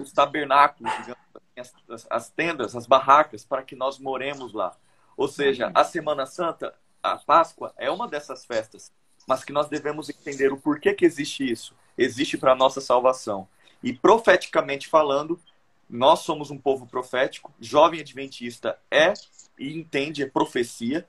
os 0.00 0.12
tabernáculos, 0.12 0.92
digamos 0.98 1.24
assim, 1.34 1.72
as, 1.88 2.06
as 2.08 2.30
tendas, 2.30 2.76
as 2.76 2.86
barracas, 2.86 3.44
para 3.44 3.62
que 3.62 3.74
nós 3.74 3.98
moremos 3.98 4.52
lá. 4.52 4.76
Ou 5.16 5.26
seja, 5.28 5.70
a 5.74 5.84
Semana 5.84 6.26
Santa, 6.26 6.74
a 7.02 7.16
Páscoa, 7.16 7.74
é 7.76 7.90
uma 7.90 8.06
dessas 8.06 8.44
festas, 8.44 8.92
mas 9.26 9.44
que 9.44 9.52
nós 9.52 9.68
devemos 9.68 10.08
entender 10.08 10.52
o 10.52 10.56
porquê 10.56 10.94
que 10.94 11.04
existe 11.04 11.50
isso. 11.50 11.74
Existe 11.96 12.38
para 12.38 12.52
a 12.52 12.56
nossa 12.56 12.80
salvação. 12.80 13.48
E 13.82 13.92
profeticamente 13.92 14.88
falando, 14.88 15.40
nós 15.88 16.20
somos 16.20 16.50
um 16.50 16.58
povo 16.58 16.86
profético, 16.86 17.52
jovem 17.60 18.00
adventista 18.00 18.78
é 18.90 19.12
e 19.58 19.76
entende, 19.76 20.22
é 20.22 20.26
profecia, 20.26 21.06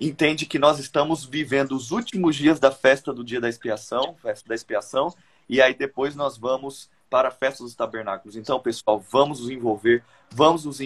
entende 0.00 0.46
que 0.46 0.58
nós 0.58 0.78
estamos 0.78 1.24
vivendo 1.24 1.72
os 1.72 1.90
últimos 1.90 2.36
dias 2.36 2.60
da 2.60 2.70
festa 2.70 3.12
do 3.12 3.24
dia 3.24 3.40
da 3.40 3.48
expiação, 3.48 4.14
festa 4.22 4.48
da 4.48 4.54
expiação, 4.54 5.14
e 5.50 5.60
aí 5.60 5.74
depois 5.74 6.14
nós 6.14 6.38
vamos 6.38 6.88
para 7.10 7.26
a 7.26 7.32
festa 7.32 7.64
dos 7.64 7.74
tabernáculos. 7.74 8.36
Então, 8.36 8.60
pessoal, 8.60 9.00
vamos 9.00 9.40
nos 9.40 9.50
envolver, 9.50 10.04
vamos 10.30 10.64
nos, 10.64 10.78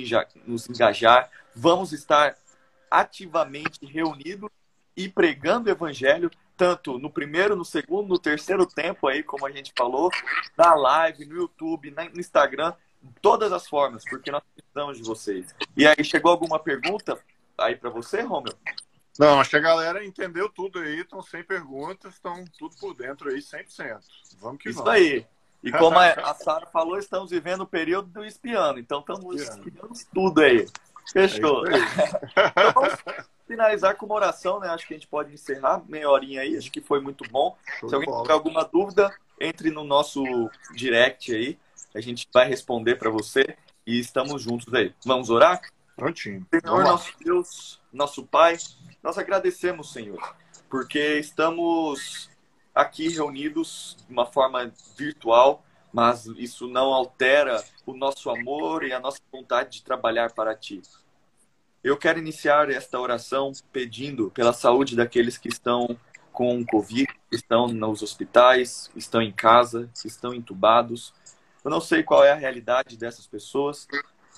nos 0.47 0.71
engajar, 0.71 1.31
vamos 1.55 1.93
estar 1.93 2.35
ativamente 2.91 3.85
reunidos 3.85 4.49
e 4.97 5.07
pregando 5.07 5.69
o 5.69 5.71
evangelho, 5.71 6.31
tanto 6.57 6.99
no 6.99 7.11
primeiro, 7.11 7.55
no 7.55 7.65
segundo, 7.65 8.09
no 8.09 8.19
terceiro 8.19 8.65
tempo 8.65 9.07
aí, 9.07 9.23
como 9.23 9.47
a 9.47 9.51
gente 9.51 9.71
falou, 9.77 10.11
na 10.57 10.75
live, 10.75 11.27
no 11.27 11.37
YouTube, 11.37 11.91
no 11.91 12.19
Instagram, 12.19 12.73
todas 13.21 13.53
as 13.53 13.69
formas, 13.69 14.03
porque 14.09 14.31
nós 14.31 14.43
precisamos 14.55 14.97
de 14.97 15.05
vocês. 15.05 15.55
E 15.77 15.87
aí, 15.87 16.03
chegou 16.03 16.31
alguma 16.31 16.59
pergunta 16.59 17.19
aí 17.59 17.77
para 17.77 17.91
você, 17.91 18.23
Romeu? 18.23 18.55
Não, 19.19 19.41
acho 19.41 19.51
que 19.51 19.57
a 19.57 19.61
galera 19.61 20.05
entendeu 20.05 20.49
tudo 20.49 20.81
aí, 20.81 21.01
estão 21.01 21.23
sem 21.23 21.45
perguntas, 21.45 22.15
estão 22.15 22.45
tudo 22.59 22.75
por 22.77 22.95
dentro 22.95 23.31
aí, 23.31 23.39
100%. 23.39 24.01
Vamos 24.41 24.63
que 24.63 24.71
Isso 24.71 24.79
vamos. 24.79 24.93
aí. 24.93 25.27
E 25.63 25.73
como 25.73 25.99
a 25.99 26.35
Sara 26.35 26.67
falou, 26.67 26.99
estamos 26.99 27.31
vivendo 27.31 27.63
o 27.63 27.67
período 27.67 28.09
do 28.09 28.25
espiando, 28.25 28.79
então 28.79 29.01
estamos 29.01 29.41
espiando 29.41 29.93
tudo 30.13 30.41
aí. 30.41 30.67
Fechou. 31.13 31.67
É 31.67 31.79
então 32.51 32.73
vamos 32.75 32.99
finalizar 33.47 33.95
com 33.97 34.07
uma 34.07 34.17
oração, 34.17 34.59
né? 34.59 34.69
Acho 34.69 34.87
que 34.87 34.95
a 34.95 34.97
gente 34.97 35.07
pode 35.07 35.33
encerrar 35.33 35.83
meia 35.89 36.11
horinha 36.11 36.41
aí, 36.41 36.57
acho 36.57 36.71
que 36.71 36.81
foi 36.81 37.01
muito 37.01 37.29
bom. 37.31 37.57
Show 37.79 37.89
Se 37.89 37.95
alguém 37.95 38.13
tiver 38.23 38.33
alguma 38.33 38.65
dúvida, 38.65 39.15
entre 39.41 39.71
no 39.71 39.85
nosso 39.85 40.23
direct 40.75 41.35
aí, 41.35 41.59
a 41.95 42.01
gente 42.01 42.29
vai 42.33 42.49
responder 42.49 42.97
para 42.97 43.11
você 43.11 43.57
e 43.87 43.99
estamos 43.99 44.43
juntos 44.43 44.73
aí. 44.75 44.95
Vamos 45.05 45.31
orar? 45.31 45.61
Prontinho. 45.97 46.45
Senhor, 46.51 46.83
nosso 46.83 47.13
Deus, 47.21 47.81
nosso 47.93 48.25
Pai, 48.25 48.57
nós 49.05 49.19
agradecemos, 49.19 49.93
Senhor, 49.93 50.35
porque 50.71 51.19
estamos 51.19 52.31
aqui 52.75 53.09
reunidos 53.09 53.99
de 54.07 54.11
uma 54.11 54.25
forma 54.25 54.73
virtual, 54.97 55.63
mas 55.93 56.25
isso 56.39 56.67
não 56.67 56.93
altera 56.95 57.63
o 57.85 57.93
nosso 57.93 58.31
amor 58.31 58.83
e 58.83 58.95
a 58.95 58.99
nossa 58.99 59.21
vontade 59.31 59.73
de 59.73 59.83
trabalhar 59.85 60.33
para 60.33 60.57
Ti. 60.57 60.81
Eu 61.83 61.99
quero 61.99 62.19
iniciar 62.19 62.71
esta 62.71 62.99
oração 62.99 63.53
pedindo 63.71 64.31
pela 64.31 64.55
saúde 64.55 64.97
daqueles 64.97 65.37
que 65.37 65.49
estão 65.49 65.99
com 66.33 66.65
Covid, 66.65 67.07
estão 67.31 67.69
nos 67.69 68.03
hospitais, 68.03 68.91
estão 68.97 69.21
em 69.21 69.31
casa, 69.31 69.91
estão 70.03 70.33
entubados. 70.33 71.13
Eu 71.63 71.71
não 71.71 71.81
sei 71.81 72.03
qual 72.03 72.25
é 72.25 72.33
a 72.33 72.37
realidade 72.37 72.97
dessas 72.97 73.27
pessoas, 73.27 73.87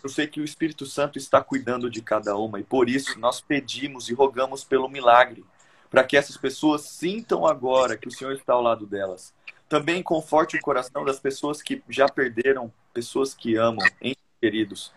eu 0.03 0.09
sei 0.09 0.27
que 0.27 0.41
o 0.41 0.45
Espírito 0.45 0.87
Santo 0.87 1.19
está 1.19 1.43
cuidando 1.43 1.91
de 1.91 2.01
cada 2.03 2.37
uma 2.37 2.61
e 2.61 2.65
por 2.65 2.89
isso 2.89 3.19
nós 3.19 3.41
pedimos 3.41 4.09
e 4.09 4.15
rogamos 4.15 4.65
pelo 4.65 4.89
milagre, 4.89 5.45
para 5.91 6.05
que 6.05 6.17
essas 6.17 6.37
pessoas 6.37 6.83
sintam 6.83 7.47
agora 7.47 7.97
que 7.97 8.09
o 8.09 8.11
Senhor 8.11 8.33
está 8.33 8.53
ao 8.53 8.63
lado 8.63 8.87
delas. 8.87 9.33
Também 9.69 10.03
conforte 10.03 10.57
o 10.57 10.61
coração 10.61 11.05
das 11.05 11.19
pessoas 11.19 11.61
que 11.61 11.83
já 11.89 12.09
perderam 12.09 12.73
pessoas 12.93 13.35
que 13.35 13.57
amam, 13.57 13.85
hein, 14.01 14.17
queridos, 14.41 14.93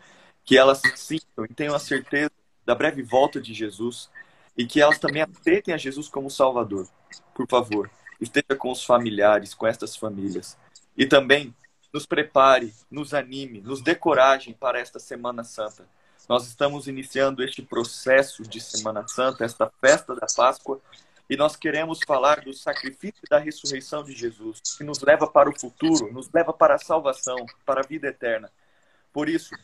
que 0.45 0.57
elas 0.57 0.81
sintam 0.95 1.45
e 1.45 1.53
tenham 1.53 1.75
a 1.75 1.79
certeza 1.79 2.31
da 2.65 2.75
breve 2.75 3.01
volta 3.01 3.41
de 3.41 3.53
Jesus 3.53 4.09
e 4.55 4.65
que 4.65 4.81
elas 4.81 4.99
também 4.99 5.23
aceitem 5.23 5.73
a 5.73 5.77
Jesus 5.77 6.07
como 6.07 6.29
Salvador. 6.29 6.88
Por 7.33 7.47
favor, 7.47 7.89
esteja 8.19 8.55
com 8.57 8.71
os 8.71 8.83
familiares, 8.83 9.53
com 9.53 9.65
estas 9.65 9.95
famílias. 9.95 10.57
E 10.95 11.05
também 11.05 11.53
nos 11.93 12.06
prepare, 12.06 12.73
nos 12.89 13.13
anime, 13.13 13.62
nos 13.62 13.82
dê 13.82 13.95
coragem 13.95 14.54
para 14.54 14.80
esta 14.80 14.99
Semana 14.99 15.43
Santa. 15.43 15.88
Nós 16.28 16.45
estamos 16.47 16.88
iniciando 16.88 17.43
este 17.43 17.62
processo 17.62 18.43
de 18.43 18.62
Semana 18.62 19.08
Santa, 19.08 19.43
esta 19.43 19.71
festa 19.82 20.13
da 20.15 20.28
Páscoa, 20.36 20.80
e 21.30 21.36
nós 21.36 21.56
queremos 21.56 21.99
falar 22.06 22.41
do 22.41 22.54
sacrifício 22.54 23.21
da 23.30 23.38
ressurreição 23.38 24.04
de 24.04 24.13
Jesus, 24.13 24.62
que 24.78 24.84
nos 24.84 24.99
leva 25.02 25.28
para 25.28 25.49
o 25.49 25.60
futuro, 25.60 26.12
nos 26.12 26.30
leva 26.32 26.54
para 26.54 26.75
a 26.75 26.80
salvação, 26.80 27.38
para 27.65 27.82
a 27.82 27.88
vida 27.88 28.08
eterna. 28.08 28.52
Por 29.12 29.28
isso, 29.28 29.56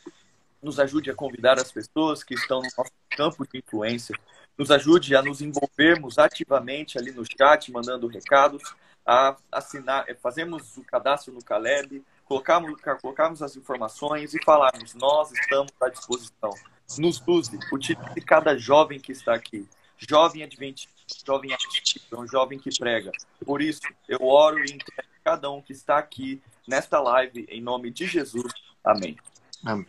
nos 0.62 0.80
ajude 0.80 1.12
a 1.12 1.16
convidar 1.16 1.60
as 1.60 1.72
pessoas 1.72 2.24
que 2.24 2.34
estão 2.34 2.62
no 2.62 2.70
nosso 2.78 2.92
campo 3.12 3.48
de 3.48 3.60
influência, 3.60 4.16
nos 4.58 4.72
ajude 4.72 5.16
a 5.16 5.22
nos 5.22 5.42
envolvermos 5.42 6.18
ativamente 6.18 6.98
ali 6.98 7.12
no 7.12 7.24
chat, 7.26 7.72
mandando 7.72 8.08
recados, 8.08 8.62
a 9.06 9.36
assinar, 9.52 10.06
fazemos 10.22 10.78
o 10.78 10.84
cadastro 10.84 11.32
no 11.34 11.44
Caleb, 11.44 12.04
colocarmos, 12.26 12.80
colocarmos 13.02 13.42
as 13.42 13.56
informações 13.56 14.34
e 14.34 14.44
falarmos: 14.44 14.94
nós 14.96 15.32
estamos 15.32 15.72
à 15.82 15.90
disposição. 15.90 16.52
Nos 16.98 17.22
use, 17.26 17.58
utilize 17.72 18.22
cada 18.22 18.58
jovem 18.58 19.00
que 19.00 19.12
está 19.12 19.34
aqui. 19.34 19.68
Jovem 19.98 20.44
adventista, 20.44 20.94
jovem 21.26 21.54
ativista, 21.54 22.20
um 22.20 22.28
jovem 22.28 22.60
que 22.60 22.70
prega. 22.78 23.12
Por 23.46 23.62
isso, 23.62 23.82
eu 24.10 24.22
oro 24.22 24.60
e 24.60 24.64
entrego 24.64 25.10
cada 25.24 25.50
um 25.50 25.62
que 25.62 25.72
está 25.72 25.98
aqui 25.98 26.42
nesta 26.68 27.00
live, 27.00 27.48
em 27.50 27.62
nome 27.62 27.90
de 27.90 28.06
Jesus. 28.06 28.54
Amém. 28.84 29.18
Amém. 29.66 29.88